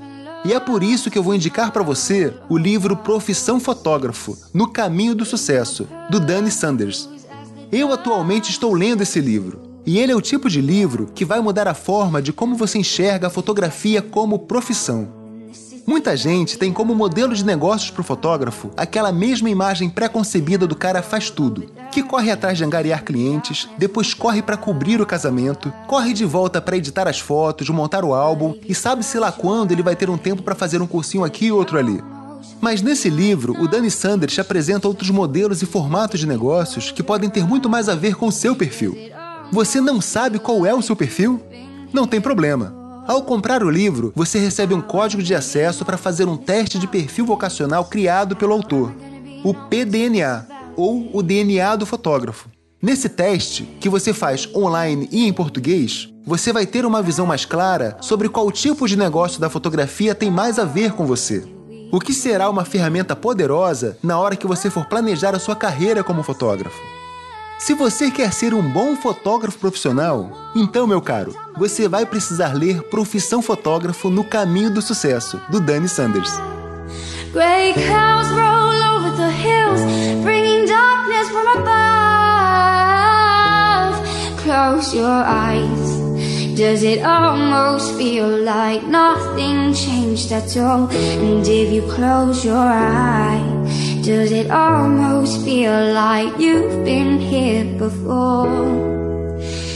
E 0.44 0.52
é 0.52 0.61
por 0.61 0.84
isso 0.84 1.11
que 1.11 1.18
eu 1.18 1.22
vou 1.22 1.34
indicar 1.34 1.72
para 1.72 1.82
você 1.82 2.32
o 2.48 2.56
livro 2.56 2.96
Profissão 2.96 3.58
Fotógrafo 3.58 4.38
No 4.54 4.68
Caminho 4.68 5.14
do 5.14 5.24
Sucesso, 5.24 5.88
do 6.08 6.20
Danny 6.20 6.50
Sanders. 6.50 7.08
Eu 7.72 7.92
atualmente 7.92 8.50
estou 8.50 8.72
lendo 8.72 9.02
esse 9.02 9.20
livro, 9.20 9.61
e 9.84 9.98
ele 9.98 10.12
é 10.12 10.16
o 10.16 10.20
tipo 10.20 10.48
de 10.48 10.61
livro 10.61 11.11
que 11.14 11.24
vai 11.24 11.40
mudar 11.40 11.66
a 11.66 11.74
forma 11.74 12.22
de 12.22 12.32
como 12.32 12.54
você 12.54 12.78
enxerga 12.78 13.26
a 13.26 13.30
fotografia 13.30 14.00
como 14.00 14.38
profissão. 14.38 15.17
Muita 15.88 16.14
gente 16.14 16.59
tem 16.59 16.70
como 16.70 16.94
modelo 16.94 17.35
de 17.35 17.42
negócios 17.42 17.90
para 17.90 18.03
o 18.03 18.05
fotógrafo 18.05 18.70
aquela 18.77 19.11
mesma 19.11 19.48
imagem 19.48 19.88
pré-concebida 19.88 20.66
do 20.66 20.77
cara 20.77 21.01
faz 21.01 21.31
tudo, 21.31 21.64
que 21.90 22.03
corre 22.03 22.31
atrás 22.31 22.59
de 22.59 22.64
angariar 22.64 23.03
clientes, 23.03 23.66
depois 23.79 24.12
corre 24.12 24.42
para 24.42 24.59
cobrir 24.59 25.01
o 25.01 25.07
casamento, 25.07 25.72
corre 25.87 26.12
de 26.12 26.27
volta 26.27 26.61
para 26.61 26.77
editar 26.77 27.09
as 27.09 27.18
fotos, 27.18 27.70
montar 27.70 28.05
o 28.05 28.12
álbum 28.12 28.55
e 28.68 28.74
sabe-se 28.74 29.18
lá 29.18 29.33
quando 29.33 29.72
ele 29.72 29.83
vai 29.83 29.96
ter 29.96 30.11
um 30.11 30.18
tempo 30.18 30.42
para 30.42 30.55
fazer 30.55 30.83
um 30.83 30.87
cursinho 30.87 31.24
aqui 31.24 31.46
e 31.46 31.53
outro 31.53 31.79
ali. 31.79 32.05
Mas 32.61 32.83
nesse 32.83 33.09
livro, 33.09 33.59
o 33.59 33.66
Danny 33.66 33.90
Sanders 33.90 34.38
apresenta 34.38 34.88
outros 34.88 35.09
modelos 35.09 35.62
e 35.62 35.66
formatos 35.66 36.20
de 36.20 36.27
negócios 36.27 36.90
que 36.90 37.03
podem 37.03 37.31
ter 37.31 37.46
muito 37.46 37.66
mais 37.66 37.88
a 37.88 37.94
ver 37.94 38.14
com 38.14 38.27
o 38.27 38.33
seu 38.33 38.55
perfil. 38.55 38.94
Você 39.51 39.81
não 39.81 40.03
sabe 40.03 40.38
qual 40.38 40.66
é 40.66 40.74
o 40.74 40.83
seu 40.83 40.94
perfil? 40.94 41.42
Não 41.94 42.07
tem 42.07 42.20
problema. 42.20 42.77
Ao 43.08 43.22
comprar 43.22 43.62
o 43.62 43.70
livro, 43.70 44.12
você 44.14 44.38
recebe 44.38 44.74
um 44.74 44.82
código 44.82 45.22
de 45.22 45.34
acesso 45.34 45.82
para 45.82 45.96
fazer 45.96 46.28
um 46.28 46.36
teste 46.36 46.78
de 46.78 46.86
perfil 46.86 47.24
vocacional 47.24 47.86
criado 47.86 48.36
pelo 48.36 48.52
autor, 48.52 48.94
o 49.42 49.54
PDNA, 49.54 50.46
ou 50.76 51.08
o 51.16 51.22
DNA 51.22 51.74
do 51.76 51.86
fotógrafo. 51.86 52.50
Nesse 52.82 53.08
teste, 53.08 53.62
que 53.80 53.88
você 53.88 54.12
faz 54.12 54.46
online 54.54 55.08
e 55.10 55.26
em 55.26 55.32
português, 55.32 56.10
você 56.22 56.52
vai 56.52 56.66
ter 56.66 56.84
uma 56.84 57.00
visão 57.00 57.24
mais 57.24 57.46
clara 57.46 57.96
sobre 58.02 58.28
qual 58.28 58.52
tipo 58.52 58.86
de 58.86 58.94
negócio 58.94 59.40
da 59.40 59.48
fotografia 59.48 60.14
tem 60.14 60.30
mais 60.30 60.58
a 60.58 60.66
ver 60.66 60.92
com 60.92 61.06
você. 61.06 61.42
O 61.90 61.98
que 61.98 62.12
será 62.12 62.50
uma 62.50 62.66
ferramenta 62.66 63.16
poderosa 63.16 63.96
na 64.02 64.18
hora 64.18 64.36
que 64.36 64.46
você 64.46 64.68
for 64.68 64.84
planejar 64.84 65.34
a 65.34 65.38
sua 65.38 65.56
carreira 65.56 66.04
como 66.04 66.22
fotógrafo. 66.22 66.97
Se 67.58 67.74
você 67.74 68.08
quer 68.08 68.32
ser 68.32 68.54
um 68.54 68.62
bom 68.62 68.94
fotógrafo 68.94 69.58
profissional, 69.58 70.30
então, 70.54 70.86
meu 70.86 71.02
caro, 71.02 71.34
você 71.56 71.88
vai 71.88 72.06
precisar 72.06 72.52
ler 72.52 72.82
Profissão 72.84 73.42
Fotógrafo 73.42 74.08
no 74.08 74.22
Caminho 74.22 74.70
do 74.70 74.80
Sucesso, 74.80 75.40
do 75.50 75.60
Danny 75.60 75.88
Sanders. 75.88 76.30
Close 84.44 84.96
your 84.96 85.24
eyes. 85.26 85.98
Does 86.56 86.82
it 86.82 87.02
almost 87.02 87.96
feel 87.98 88.44
like 88.44 88.82
nothing 88.86 89.74
changed 89.74 90.32
at 90.32 90.56
all? 90.56 90.88
And 90.90 91.46
if 91.46 91.70
you 91.70 91.82
close 91.82 92.44
your 92.44 92.56
eyes, 92.56 93.57
Does 94.08 94.32
it 94.32 94.50
almost 94.50 95.44
feel 95.44 95.92
like 95.92 96.42
you've 96.42 96.82
been 96.82 97.20
here 97.20 97.66
before? 97.76 98.48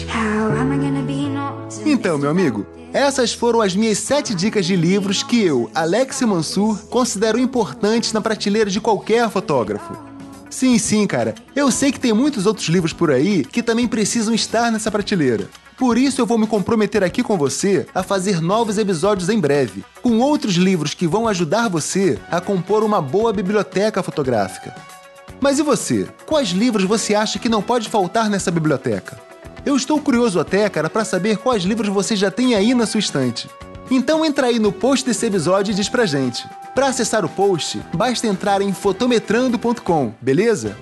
How 0.08 0.50
am 0.56 0.72
I 0.72 0.78
gonna 0.78 1.02
be 1.02 1.28
not 1.28 1.78
Então, 1.84 2.16
meu 2.16 2.30
amigo, 2.30 2.66
essas 2.94 3.34
foram 3.34 3.60
as 3.60 3.76
minhas 3.76 3.98
sete 3.98 4.34
dicas 4.34 4.64
de 4.64 4.74
livros 4.74 5.22
que 5.22 5.42
eu, 5.42 5.70
Alex 5.74 6.22
Mansur, 6.22 6.78
considero 6.88 7.38
importantes 7.38 8.14
na 8.14 8.22
prateleira 8.22 8.70
de 8.70 8.80
qualquer 8.80 9.28
fotógrafo. 9.28 9.94
Sim, 10.48 10.78
sim, 10.78 11.06
cara. 11.06 11.34
Eu 11.54 11.70
sei 11.70 11.92
que 11.92 12.00
tem 12.00 12.14
muitos 12.14 12.46
outros 12.46 12.68
livros 12.68 12.94
por 12.94 13.10
aí 13.10 13.44
que 13.44 13.62
também 13.62 13.86
precisam 13.86 14.32
estar 14.32 14.72
nessa 14.72 14.90
prateleira. 14.90 15.50
Por 15.76 15.98
isso 15.98 16.20
eu 16.20 16.26
vou 16.26 16.38
me 16.38 16.46
comprometer 16.46 17.02
aqui 17.02 17.22
com 17.22 17.37
você 17.37 17.87
a 17.94 18.02
fazer 18.02 18.40
novos 18.40 18.78
episódios 18.78 19.28
em 19.28 19.40
breve, 19.40 19.85
com 20.02 20.20
outros 20.20 20.54
livros 20.54 20.94
que 20.94 21.06
vão 21.06 21.26
ajudar 21.26 21.68
você 21.68 22.18
a 22.30 22.40
compor 22.40 22.85
uma 22.85 23.00
boa 23.00 23.32
biblioteca 23.32 24.02
fotográfica. 24.02 24.74
Mas 25.40 25.58
e 25.58 25.62
você? 25.62 26.08
Quais 26.24 26.50
livros 26.50 26.85
você 26.85 27.14
acha 27.14 27.38
que 27.38 27.48
não 27.48 27.61
pode 27.61 27.88
faltar 27.88 28.30
nessa 28.30 28.50
biblioteca? 28.50 29.18
Eu 29.64 29.76
estou 29.76 30.00
curioso 30.00 30.38
até, 30.38 30.68
cara, 30.68 30.90
para 30.90 31.04
saber 31.04 31.37
quais 31.38 31.64
livros 31.64 31.88
você 31.88 32.14
já 32.14 32.30
tem 32.30 32.54
aí 32.54 32.74
na 32.74 32.87
sua 32.87 33.00
estante. 33.00 33.48
Então 33.90 34.24
entra 34.24 34.46
aí 34.46 34.58
no 34.58 34.72
post 34.72 35.04
desse 35.04 35.26
episódio 35.26 35.72
e 35.72 35.74
diz 35.74 35.88
pra 35.88 36.06
gente. 36.06 36.46
Para 36.74 36.88
acessar 36.88 37.24
o 37.24 37.28
post, 37.28 37.80
basta 37.92 38.26
entrar 38.26 38.62
em 38.62 38.72
fotometrando.com, 38.72 40.14
beleza? 40.20 40.76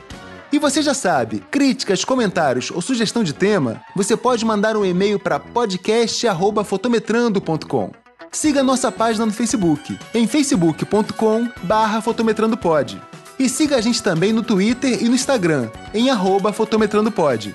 E 0.53 0.59
você 0.59 0.83
já 0.83 0.93
sabe, 0.95 1.43
críticas, 1.51 2.05
comentários 2.05 2.71
ou 2.71 2.83
sugestão 2.83 3.23
de 3.23 3.33
tema, 3.33 3.81
você 3.95 4.17
pode 4.17 4.45
mandar 4.45 4.77
um 4.77 4.85
e-mail 4.85 5.17
para 5.19 5.39
podcast@fotometrando.com. 5.39 7.93
Siga 8.33 8.63
nossa 8.63 8.93
página 8.93 9.27
no 9.27 9.33
Facebook, 9.33 9.99
em 10.15 10.27
facebook.com/fotometrandopod. 10.27 13.01
E 13.39 13.49
siga 13.49 13.77
a 13.77 13.81
gente 13.81 14.03
também 14.03 14.33
no 14.33 14.43
Twitter 14.43 15.01
e 15.03 15.09
no 15.09 15.15
Instagram, 15.15 15.71
em 15.95 16.09
@fotometrandopod. 16.53 17.55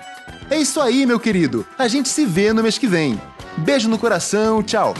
É 0.49 0.58
isso 0.58 0.79
aí, 0.79 1.05
meu 1.05 1.19
querido. 1.19 1.67
A 1.77 1.88
gente 1.88 2.10
se 2.10 2.25
vê 2.25 2.51
no 2.53 2.63
mês 2.63 2.77
que 2.77 2.88
vem. 2.88 3.21
Beijo 3.58 3.89
no 3.89 3.97
coração, 3.97 4.63
tchau. 4.63 4.93